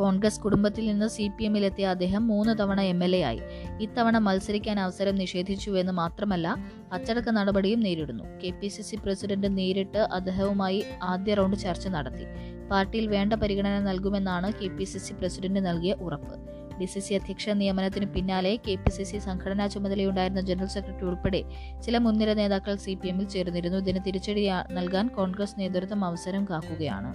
കോൺഗ്രസ് 0.01 0.41
കുടുംബത്തിൽ 0.45 0.85
നിന്ന് 0.91 1.09
സി 1.17 1.27
പി 1.37 1.45
എമ്മിലെത്തിയ 1.45 1.87
അദ്ദേഹം 1.95 2.23
മൂന്ന് 2.33 2.53
തവണ 2.61 2.81
എം 2.93 3.05
എൽ 3.05 3.17
എ 3.17 3.23
ആയി. 3.31 3.43
ഇത്തവണ 3.81 4.19
മത്സരിക്കാൻ 4.19 4.79
അവസരം 4.85 5.15
നിഷേധിച്ചുവെന്ന് 5.23 5.93
മാത്രമല്ല 5.93 6.57
അച്ചടക്ക 6.93 7.29
നടപടിയും 7.39 7.81
നേരിടുന്നു. 7.81 8.25
K 8.43 8.51
P 8.61 8.69
C 8.69 8.83
C 8.83 8.97
president 9.05 9.51
നേരിട്ട് 9.59 10.03
അദ്ദേഹവുമായി 10.19 10.81
ആദ്യ 11.03 11.35
റൗണ്ട് 11.35 11.57
ചർച്ച 11.57 11.89
നടത്തി. 11.89 12.27
പാർട്ടിയിൽ 12.71 13.07
വേണ്ട 13.15 13.33
പരിഗണന 13.33 13.79
നൽകുമെന്നാണ് 13.91 14.51
K 14.61 14.69
P 14.79 14.85
C 14.85 14.99
C 14.99 15.15
president 15.21 15.63
നൽകിയ 15.69 15.95
ഉറപ്പ്. 16.07 16.37
ഡി 16.79 16.87
സി 16.93 17.01
സി 17.07 17.13
അധ്യക്ഷ 17.15 17.49
നിയമനത്തിന് 17.59 18.07
പിന്നാലെ 18.15 18.53
കെ 18.67 18.75
പി 18.85 18.91
സി 18.91 19.05
സി 19.11 19.19
സംഘടനാ 19.27 19.67
ചുമതലയുണ്ടായിരുന്ന 19.75 20.41
ജനറൽ 20.41 20.71
സെക്രട്ടറി 20.77 21.07
ഉൾപ്പെടെ 21.11 21.41
ചില 21.85 21.99
മുൻനിര 21.99 22.33
നേതാക്കൾ 22.41 22.77
സി 22.85 22.95
പി 23.03 23.09
എമ്മിൽ 23.09 23.29
ചേർന്നിരുന്നു. 23.35 23.79
ഇതിന് 23.79 24.03
തിരിച്ചടി 24.07 24.45
നൽകാൻ 24.79 25.09
കോൺഗ്രസ് 25.19 25.59
നേതൃത്വം 25.61 26.05
അവസരം 26.05 26.45
കാക്കുകയാണ്. 26.45 27.13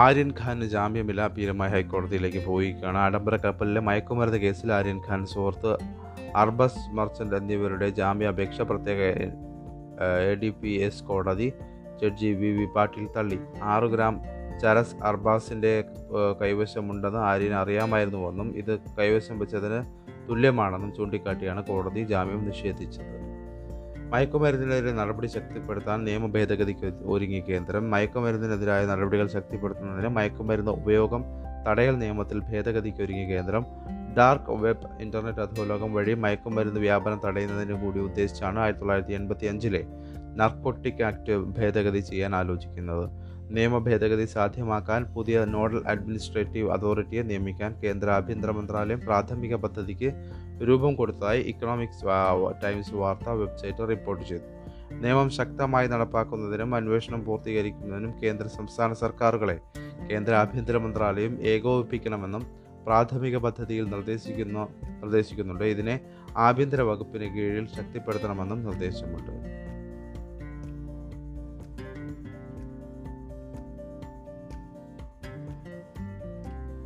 ആര്യൻ 0.00 0.30
ഖാന് 0.40 0.64
ജാമ്യമില്ല 0.64 1.20
അപ്പീലുമായി 1.20 1.70
ഹൈക്കോടതിയിലേക്ക് 1.70 2.46
പോയിരിക്കുകയാണ്. 2.46 2.98
ആഡംബര 2.98 3.36
കപ്പലിലെ 3.36 3.80
മയക്കുമരുന്ന് 3.80 4.38
കേസിൽ 4.38 4.72
ആര്യൻ 4.72 5.00
ഖാൻ 5.08 5.26
സുഹൃത്ത് 5.26 5.72
അർബസ് 6.36 6.84
മർച്ചന്റ് 6.92 7.36
എന്നിവരുടെ 7.36 7.88
ജാമ്യാപേക്ഷ 7.88 8.60
പ്രത്യേക 8.60 9.00
എ 10.30 10.34
ഡി 10.34 10.50
പി 10.60 10.68
എസ് 10.68 11.04
കോടതി 11.04 11.52
ജഡ്ജി 12.02 12.26
വി 12.26 12.50
വി 12.58 12.64
പാട്ടീൽ 12.64 13.08
തള്ളി. 13.16 13.38
ആറു 13.62 13.86
ഗ്രാം 13.86 14.22
ചരസ് 14.62 14.96
അർബാസിന്റെ 15.02 15.84
കൈവശമുണ്ടെന്ന് 16.40 17.18
ആര്യന് 17.18 17.54
അറിയാമായിരുന്നുവെന്നും 17.54 18.56
ഇത് 18.56 18.78
കൈവശം 18.98 19.38
വെച്ചതിന് 19.38 19.80
തുല്യമാണെന്നും 20.28 20.94
ചൂണ്ടിക്കാട്ടിയാണ് 20.94 21.64
കോടതി 21.64 22.04
ജാമ്യം 22.04 22.44
നിഷേധിച്ചത്. 22.48 23.31
മയക്കുമരുന്നിനെതിരെ 24.12 24.92
നടപടി 24.92 25.26
ശക്തിപ്പെടുത്താൻ 25.26 25.98
നിയമ 26.04 26.26
ഭേദഗതിക്ക് 26.26 26.88
ഒരുങ്ങി 27.04 27.40
കേന്ദ്രം 27.40 27.84
മയക്കുമരുന്നിനെതിരായ 27.90 28.82
നടപടികൾ 28.86 29.26
ശക്തിപ്പെടുത്തുന്നതിന് 29.26 30.08
മയക്കുമരുന്ന് 30.08 30.72
ഉപയോഗം 30.72 31.22
തടയൽ 31.66 31.94
നിയമത്തിൽ 31.96 32.38
ഭേദഗതിക്ക് 32.50 33.02
ഒരുങ്ങി 33.02 33.26
കേന്ദ്രം 33.32 33.64
ഡാർക്ക് 34.16 34.54
വെബ് 34.62 34.88
ഇന്റർനെറ്റ് 35.00 35.40
അധോലോകം 35.40 35.90
വഴി 35.94 36.14
മയക്കുമരുന്ന് 36.14 36.80
വ്യാപനം 36.80 37.20
തടയുന്നതിന് 37.26 37.76
കൂടി 37.80 38.00
ഉദ്ദേശിച്ചാണ് 38.00 38.58
ആയിരത്തി 38.60 38.82
തൊള്ളായിരത്തി 38.82 39.12
എൺപത്തി 39.12 39.46
അഞ്ചിലെ 39.46 39.82
നർക്കോട്ടിക് 40.36 41.02
ആക്ട് 41.02 41.34
ഭേദഗതി 41.58 42.00
ചെയ്യാൻ 42.00 42.32
ആലോചിക്കുന്നത്. 42.34 43.04
നിയമ 43.54 43.78
ഭേദഗതി 43.78 44.24
സാധ്യമാക്കാൻ 44.24 45.04
പുതിയ 45.04 45.44
നോഡൽ 45.44 45.82
അഡ്മിനിസ്ട്രേറ്റീവ് 45.86 46.70
അതോറിറ്റിയെ 46.70 47.22
നിയമിക്കാൻ 47.22 47.80
കേന്ദ്ര 47.84 48.10
ആഭ്യന്തര 48.10 48.50
മന്ത്രാലയം 48.50 49.00
പ്രാഥമിക 49.00 49.54
പദ്ധതിക്ക് 49.54 50.10
രൂപം 50.62 50.94
കൊടുത്തതായി 50.94 51.40
ഇക്കണോമിക്സ് 51.42 52.04
ടൈംസ് 52.64 52.94
വാർത്താ 52.94 53.32
വെബ്സൈറ്റ് 53.32 53.88
റിപ്പോർട്ട് 53.88 54.24
ചെയ്തു. 54.24 54.42
നിയമം 54.92 55.30
ശക്തമായി 55.30 55.88
നടപ്പാക്കുന്നതിനും 55.88 56.74
അന്വേഷണം 56.74 57.24
പൂർത്തീകരിക്കുന്നതിനും 57.24 58.12
കേന്ദ്ര 58.22 58.46
സംസ്ഥാന 58.46 58.92
സർക്കാരുകളെ 58.92 59.60
കേന്ദ്ര 60.10 60.34
ആഭ്യന്തര 60.34 60.76
മന്ത്രാലയം 60.76 61.42
ഏകോപിപ്പിക്കണമെന്നും 61.42 62.44
പ്രാഥമിക 62.86 63.36
പദ്ധതിയിൽ 63.36 63.84
നിർദ്ദേശിക്കുന്നു 63.84 64.64
നിർദ്ദേശിക്കുന്നുണ്ട്. 65.00 65.64
ഇതിനെ 65.64 66.00
ആഭ്യന്തര 66.36 66.80
വകുപ്പിന് 66.80 67.28
കീഴിൽ 67.34 67.66
ശക്തിപ്പെടുത്തണമെന്നും 67.76 68.64
നിർദ്ദേശമുണ്ട്. 68.64 69.61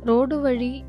റോഡ് 0.07 0.35
വഴി 0.35 0.83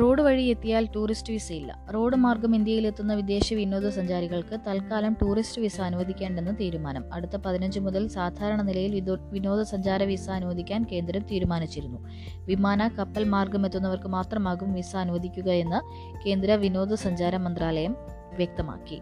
റോഡ് 0.00 0.22
വഴി 0.22 0.42
എത്തിയാൽ 0.42 0.88
ടൂറിസ്റ്റ് 0.96 1.32
വിസ 1.32 1.52
ഇല്ല. 1.52 1.86
റോഡ് 1.94 2.16
മാർഗം 2.16 2.54
ഇന്ത്യയിലെത്തുന്ന 2.54 3.14
വിദേശ 3.14 3.52
വിനോദസഞ്ചാരികൾക്ക് 3.52 4.58
തൽക്കാലം 4.66 5.16
ടൂറിസ്റ്റ് 5.22 5.62
വിസ 5.62 5.80
അനുവദിക്കേണ്ടെന്ന് 5.80 6.52
തീരുമാനം. 6.60 7.14
അടുത്ത 7.14 7.36
പതിനഞ്ച് 7.36 7.80
മുതൽ 7.80 8.08
സാധാരണ 8.08 8.62
നിലയിൽ 8.62 9.18
വിനോദസഞ്ചാര 9.30 10.02
വിസ 10.02 10.30
അനുവദിക്കാൻ 10.30 10.86
കേന്ദ്രം 10.92 11.22
തീരുമാനിച്ചിരുന്നു. 11.22 12.08
വിമാന 12.46 12.88
കപ്പൽ 12.88 13.24
മാർഗം 13.24 13.66
എത്തുന്നവർക്ക് 13.66 14.08
മാത്രമാകും 14.08 14.72
വിസ 14.72 14.96
അനുവദിക്കുക 14.96 15.50
എന്ന് 15.50 15.80
കേന്ദ്ര 16.26 16.52
വിനോദസഞ്ചാര 16.52 17.36
മന്ത്രാലയം 17.36 17.96
വ്യക്തമാക്കി. 18.36 19.00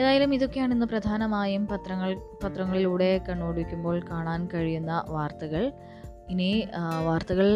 ഏതായാലും 0.00 0.34
ഇതൊക്കെയാണ് 0.34 0.74
ഇന്ന് 0.74 0.86
പ്രധാനമായും 0.86 1.66
പത്രങ്ങൾ 1.66 2.22
പത്രങ്ങളിലൂടെ 2.44 3.20
കണ്ണോടിക്കുമ്പോൾ 3.28 4.02
കാണാൻ 4.10 4.48
കഴിയുന്ന 4.54 5.04
വാർത്തകൾ. 5.08 5.72
ഇനി 6.30 6.68
വാർത്തകൾ 7.04 7.48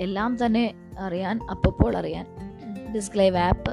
എല്ലാം 0.00 0.46
തന്നെ 0.46 0.64
അറിയാൻ 0.98 1.36
അപ്പോൾ 1.50 1.96
അറിയാൻ 1.96 2.26
ഡിസ്ക്ലൈവ് 2.94 3.36
ആപ്പ് 3.36 3.72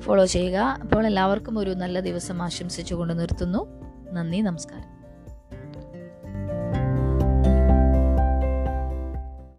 ഫോളോ 0.00 0.24
ചെയ്യുക. 0.24 0.58
അപ്പോൾ 0.82 1.06
എല്ലാവർക്കും 1.06 1.58
ഒരു 1.58 1.70
നല്ല 1.70 2.00
ദിവസം 2.00 2.42
ആശംസിച്ചുകൊണ്ട് 2.42 3.14
നിർത്തുന്നു. 3.20 3.60
നന്ദി 4.12 4.40
നമസ്കാരം. 4.40 4.91